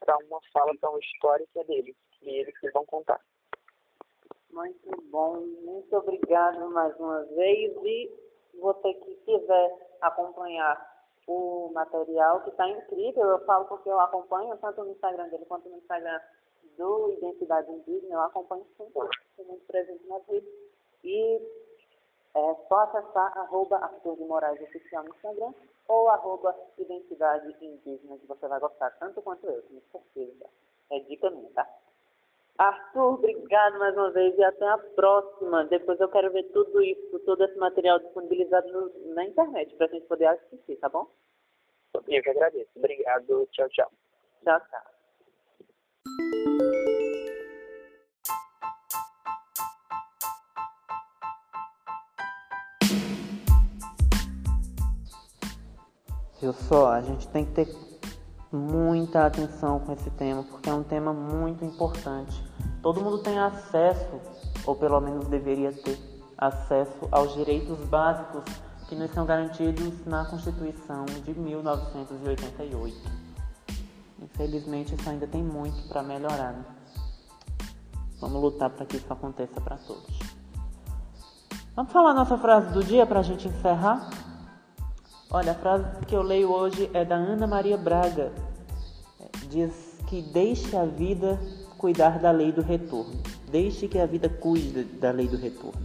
para 0.00 0.16
uma 0.18 0.40
fala, 0.52 0.76
para 0.78 0.90
uma 0.90 0.98
história 0.98 1.46
que 1.52 1.58
é 1.58 1.64
deles, 1.64 1.96
e 2.22 2.40
eles 2.40 2.58
que 2.58 2.70
vão 2.70 2.84
contar. 2.86 3.20
Muito 4.52 5.02
bom, 5.10 5.40
muito 5.64 5.96
obrigado 5.96 6.70
mais 6.70 6.94
uma 7.00 7.22
vez. 7.24 7.72
E 7.84 8.12
você 8.60 8.94
que 8.94 9.14
quiser 9.24 9.96
acompanhar 10.02 10.92
o 11.26 11.70
material, 11.72 12.42
que 12.42 12.50
está 12.50 12.68
incrível. 12.68 13.24
Eu 13.24 13.44
falo 13.46 13.64
porque 13.64 13.88
eu 13.88 13.98
acompanho 13.98 14.56
tanto 14.58 14.84
no 14.84 14.92
Instagram 14.92 15.28
dele 15.28 15.46
quanto 15.46 15.68
no 15.68 15.78
Instagram 15.78 16.20
do 16.76 17.12
Identidade 17.12 17.70
Indígena. 17.70 18.14
Eu 18.14 18.20
acompanho 18.20 18.66
sempre, 18.76 18.92
sou 19.36 19.44
muito 19.46 19.64
presente 19.66 20.06
nas 20.06 20.26
redes. 20.26 20.48
E 21.02 21.40
é 22.34 22.54
só 22.68 22.80
acessar 22.80 23.38
arroba 23.38 23.76
Arthur 23.78 24.16
de 24.16 24.24
Moraes 24.24 24.60
Oficial 24.60 25.04
no 25.04 25.14
Instagram 25.14 25.54
ou 25.88 26.08
arroba 26.08 26.54
Identidade 26.78 27.56
Indígena, 27.60 28.18
que 28.18 28.26
você 28.26 28.46
vai 28.46 28.60
gostar 28.60 28.90
tanto 28.98 29.22
quanto 29.22 29.46
eu, 29.46 29.62
com 29.62 30.00
certeza. 30.14 30.46
É 30.90 31.00
dica 31.00 31.30
minha, 31.30 31.50
tá? 31.52 31.66
Arthur, 32.58 33.14
obrigado 33.14 33.78
mais 33.78 33.96
uma 33.96 34.10
vez 34.10 34.36
e 34.36 34.44
até 34.44 34.68
a 34.68 34.78
próxima. 34.78 35.64
Depois 35.64 35.98
eu 36.00 36.08
quero 36.08 36.30
ver 36.32 36.44
tudo 36.52 36.82
isso, 36.82 37.18
todo 37.20 37.44
esse 37.44 37.56
material 37.56 37.98
disponibilizado 37.98 38.70
no, 38.70 39.14
na 39.14 39.24
internet 39.24 39.74
para 39.76 39.86
a 39.86 39.90
gente 39.90 40.06
poder 40.06 40.26
assistir, 40.26 40.76
tá 40.76 40.88
bom? 40.88 41.08
Eu 41.94 42.22
que 42.22 42.30
agradeço. 42.30 42.70
Obrigado. 42.76 43.48
Tchau, 43.52 43.68
tchau. 43.68 43.90
Tchau, 44.44 44.60
tchau. 44.60 44.92
Viu 56.40 56.52
só, 56.52 56.88
a 56.88 57.00
gente 57.00 57.28
tem 57.28 57.44
que 57.44 57.52
ter 57.52 57.91
muita 58.52 59.26
atenção 59.26 59.80
com 59.80 59.92
esse 59.92 60.10
tema, 60.10 60.42
porque 60.42 60.68
é 60.68 60.74
um 60.74 60.82
tema 60.82 61.12
muito 61.12 61.64
importante. 61.64 62.44
Todo 62.82 63.00
mundo 63.00 63.18
tem 63.18 63.38
acesso, 63.38 64.20
ou 64.66 64.74
pelo 64.76 65.00
menos 65.00 65.26
deveria 65.28 65.72
ter 65.72 65.98
acesso 66.36 67.08
aos 67.10 67.32
direitos 67.34 67.78
básicos 67.88 68.44
que 68.88 68.94
nos 68.94 69.10
são 69.12 69.24
garantidos 69.24 70.04
na 70.04 70.24
Constituição 70.24 71.06
de 71.06 71.32
1988. 71.32 72.96
Infelizmente, 74.20 74.94
isso 74.94 75.08
ainda 75.08 75.26
tem 75.26 75.42
muito 75.42 75.88
para 75.88 76.02
melhorar. 76.02 76.52
Né? 76.52 76.64
Vamos 78.20 78.40
lutar 78.40 78.70
para 78.70 78.84
que 78.84 78.96
isso 78.96 79.12
aconteça 79.12 79.60
para 79.60 79.76
todos. 79.76 80.18
Vamos 81.74 81.90
falar 81.90 82.10
a 82.10 82.14
nossa 82.14 82.36
frase 82.36 82.70
do 82.72 82.84
dia 82.84 83.06
para 83.06 83.20
a 83.20 83.22
gente 83.22 83.48
encerrar? 83.48 84.10
Olha, 85.34 85.52
a 85.52 85.54
frase 85.54 85.86
que 86.06 86.14
eu 86.14 86.20
leio 86.20 86.52
hoje 86.52 86.90
é 86.92 87.06
da 87.06 87.14
Ana 87.14 87.46
Maria 87.46 87.78
Braga. 87.78 88.30
Diz 89.48 89.72
que 90.06 90.20
deixe 90.20 90.76
a 90.76 90.84
vida 90.84 91.40
cuidar 91.78 92.18
da 92.18 92.30
lei 92.30 92.52
do 92.52 92.60
retorno. 92.60 93.18
Deixe 93.50 93.88
que 93.88 93.98
a 93.98 94.04
vida 94.04 94.28
cuide 94.28 94.84
da 94.84 95.10
lei 95.10 95.26
do 95.26 95.38
retorno. 95.38 95.80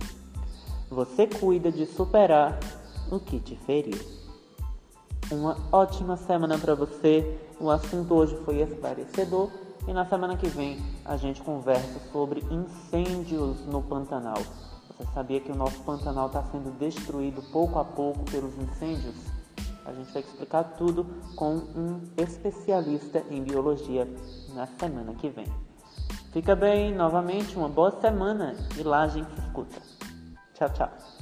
Você 0.89 1.27
cuida 1.27 1.71
de 1.71 1.85
superar 1.85 2.59
o 3.09 3.21
que 3.21 3.39
te 3.39 3.55
feriu. 3.55 3.97
Uma 5.31 5.55
ótima 5.71 6.17
semana 6.17 6.57
para 6.57 6.75
você. 6.75 7.39
O 7.57 7.69
assunto 7.69 8.15
hoje 8.15 8.35
foi 8.43 8.59
esclarecedor 8.61 9.49
e 9.87 9.93
na 9.93 10.05
semana 10.05 10.35
que 10.35 10.49
vem 10.49 10.77
a 11.05 11.15
gente 11.15 11.41
conversa 11.41 12.01
sobre 12.11 12.43
incêndios 12.51 13.65
no 13.65 13.81
Pantanal. 13.81 14.43
Você 14.97 15.05
sabia 15.13 15.39
que 15.39 15.53
o 15.53 15.55
nosso 15.55 15.79
Pantanal 15.83 16.27
está 16.27 16.43
sendo 16.51 16.77
destruído 16.77 17.41
pouco 17.53 17.79
a 17.79 17.85
pouco 17.85 18.25
pelos 18.25 18.53
incêndios? 18.57 19.36
A 19.87 19.93
gente 19.93 20.11
vai 20.11 20.21
explicar 20.21 20.63
tudo 20.77 21.05
com 21.37 21.55
um 21.55 22.01
especialista 22.17 23.23
em 23.31 23.41
biologia 23.41 24.05
na 24.53 24.67
semana 24.67 25.13
que 25.13 25.29
vem. 25.29 25.47
Fica 26.33 26.57
bem, 26.57 26.93
novamente, 26.93 27.55
uma 27.55 27.69
boa 27.69 27.89
semana 28.01 28.53
e 28.77 28.83
lá 28.83 29.03
a 29.03 29.07
gente 29.07 29.31
se 29.33 29.39
escuta. 29.39 29.81
Tchau, 30.53 30.69
tchau. 30.73 31.16